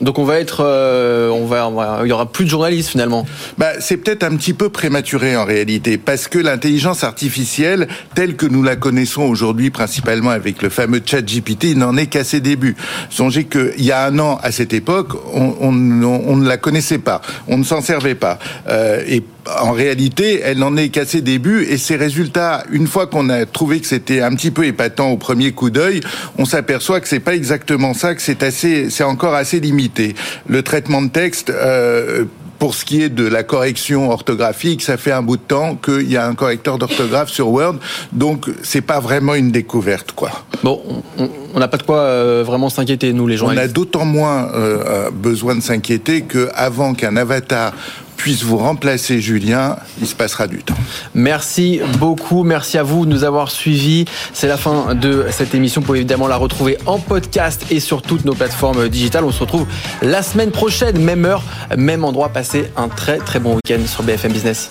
Donc 0.00 0.18
on 0.18 0.24
va 0.24 0.38
être, 0.40 0.62
euh, 0.64 1.30
on, 1.30 1.46
va, 1.46 1.68
on 1.68 1.72
va- 1.72 2.00
il 2.04 2.08
y 2.08 2.12
aura 2.12 2.26
plus 2.30 2.44
de 2.44 2.50
journalistes 2.50 2.90
finalement. 2.90 3.26
Bah, 3.56 3.70
c'est 3.80 3.96
peut-être 3.96 4.22
un 4.24 4.36
petit 4.36 4.52
peu 4.52 4.68
prématuré 4.68 5.36
en 5.36 5.44
réalité, 5.44 5.96
parce 5.98 6.28
que 6.28 6.38
l'intelligence 6.38 7.02
artificielle, 7.04 7.88
telle 8.14 8.36
que 8.36 8.46
nous 8.46 8.62
la 8.62 8.76
connaissons 8.76 9.22
aujourd'hui, 9.22 9.70
principalement 9.70 10.30
avec 10.30 10.60
le 10.62 10.68
fameux 10.68 11.00
chat 11.04 11.22
GPT, 11.22 11.74
n'en 11.76 11.96
est 11.96 12.06
qu'à 12.06 12.24
ses 12.24 12.40
débuts. 12.40 12.76
Songez 13.10 13.44
qu'il 13.44 13.84
y 13.84 13.92
a 13.92 14.04
un 14.04 14.18
an, 14.18 14.38
à 14.42 14.52
cette 14.52 14.72
époque, 14.74 15.12
on, 15.32 15.54
on- 15.60 16.22
on 16.26 16.36
ne 16.36 16.46
la 16.48 16.56
connaissait 16.58 16.98
pas, 16.98 17.20
on 17.48 17.56
ne 17.58 17.64
s'en 17.64 17.80
servait 17.80 18.14
pas. 18.14 18.38
Euh, 18.68 19.02
et 19.08 19.22
en 19.60 19.72
réalité, 19.72 20.40
elle 20.44 20.58
n'en 20.58 20.76
est 20.76 20.88
qu'à 20.88 21.04
ses 21.04 21.20
débuts, 21.20 21.64
et 21.68 21.78
ses 21.78 21.96
résultats, 21.96 22.64
une 22.70 22.86
fois 22.86 23.06
qu'on 23.06 23.28
a 23.28 23.46
trouvé 23.46 23.80
que 23.80 23.86
c'était 23.86 24.20
un 24.20 24.34
petit 24.34 24.50
peu 24.50 24.64
épatant 24.64 25.10
au 25.10 25.16
premier 25.16 25.52
coup 25.52 25.70
d'œil, 25.70 26.00
on 26.38 26.44
s'aperçoit 26.44 27.00
que 27.00 27.08
c'est 27.08 27.20
pas 27.20 27.34
exactement 27.34 27.94
ça, 27.94 28.14
que 28.14 28.22
c'est 28.22 28.42
assez, 28.42 28.90
c'est 28.90 29.04
encore 29.04 29.34
assez 29.34 29.60
limité. 29.60 30.14
Le 30.46 30.62
traitement 30.62 31.02
de 31.02 31.08
texte. 31.08 31.50
Euh, 31.50 32.24
pour 32.58 32.74
ce 32.74 32.86
qui 32.86 33.02
est 33.02 33.10
de 33.10 33.26
la 33.26 33.42
correction 33.42 34.10
orthographique, 34.10 34.80
ça 34.80 34.96
fait 34.96 35.12
un 35.12 35.20
bout 35.20 35.36
de 35.36 35.42
temps 35.42 35.74
qu'il 35.76 36.10
y 36.10 36.16
a 36.16 36.26
un 36.26 36.34
correcteur 36.34 36.78
d'orthographe 36.78 37.28
sur 37.28 37.50
Word, 37.50 37.74
donc 38.14 38.46
c'est 38.62 38.80
pas 38.80 38.98
vraiment 38.98 39.34
une 39.34 39.50
découverte, 39.50 40.12
quoi. 40.12 40.30
Bon, 40.64 40.80
on- 41.18 41.28
on 41.56 41.60
n'a 41.60 41.68
pas 41.68 41.78
de 41.78 41.82
quoi 41.82 42.00
euh, 42.00 42.44
vraiment 42.46 42.68
s'inquiéter 42.68 43.14
nous 43.14 43.26
les 43.26 43.36
On 43.36 43.46
a 43.46 43.48
journalistes. 43.48 43.74
d'autant 43.74 44.04
moins 44.04 44.50
euh, 44.52 44.84
euh, 44.86 45.10
besoin 45.10 45.54
de 45.56 45.62
s'inquiéter 45.62 46.20
que 46.22 46.50
avant 46.54 46.92
qu'un 46.92 47.16
avatar 47.16 47.72
puisse 48.18 48.42
vous 48.42 48.58
remplacer 48.58 49.20
Julien, 49.22 49.76
il 50.00 50.06
se 50.06 50.14
passera 50.14 50.46
du 50.46 50.58
temps. 50.58 50.74
Merci 51.14 51.80
beaucoup, 51.98 52.44
merci 52.44 52.76
à 52.76 52.82
vous 52.82 53.06
de 53.06 53.10
nous 53.10 53.24
avoir 53.24 53.50
suivis. 53.50 54.04
C'est 54.34 54.48
la 54.48 54.56
fin 54.58 54.94
de 54.94 55.26
cette 55.30 55.54
émission. 55.54 55.80
Vous 55.80 55.86
pouvez 55.86 55.98
évidemment 56.00 56.26
la 56.28 56.36
retrouver 56.36 56.76
en 56.86 56.98
podcast 56.98 57.64
et 57.70 57.80
sur 57.80 58.02
toutes 58.02 58.24
nos 58.26 58.34
plateformes 58.34 58.88
digitales. 58.88 59.24
On 59.24 59.32
se 59.32 59.40
retrouve 59.40 59.66
la 60.02 60.22
semaine 60.22 60.50
prochaine, 60.50 60.98
même 60.98 61.24
heure, 61.24 61.42
même 61.76 62.04
endroit. 62.04 62.28
Passez 62.30 62.70
un 62.76 62.88
très 62.88 63.18
très 63.18 63.38
bon 63.38 63.54
week-end 63.56 63.80
sur 63.86 64.02
BFM 64.02 64.32
Business. 64.32 64.70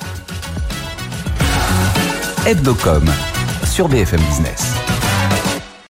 Hebdocom 2.45 3.06
sur 3.63 3.88
BFM 3.89 4.21
Business. 4.21 4.74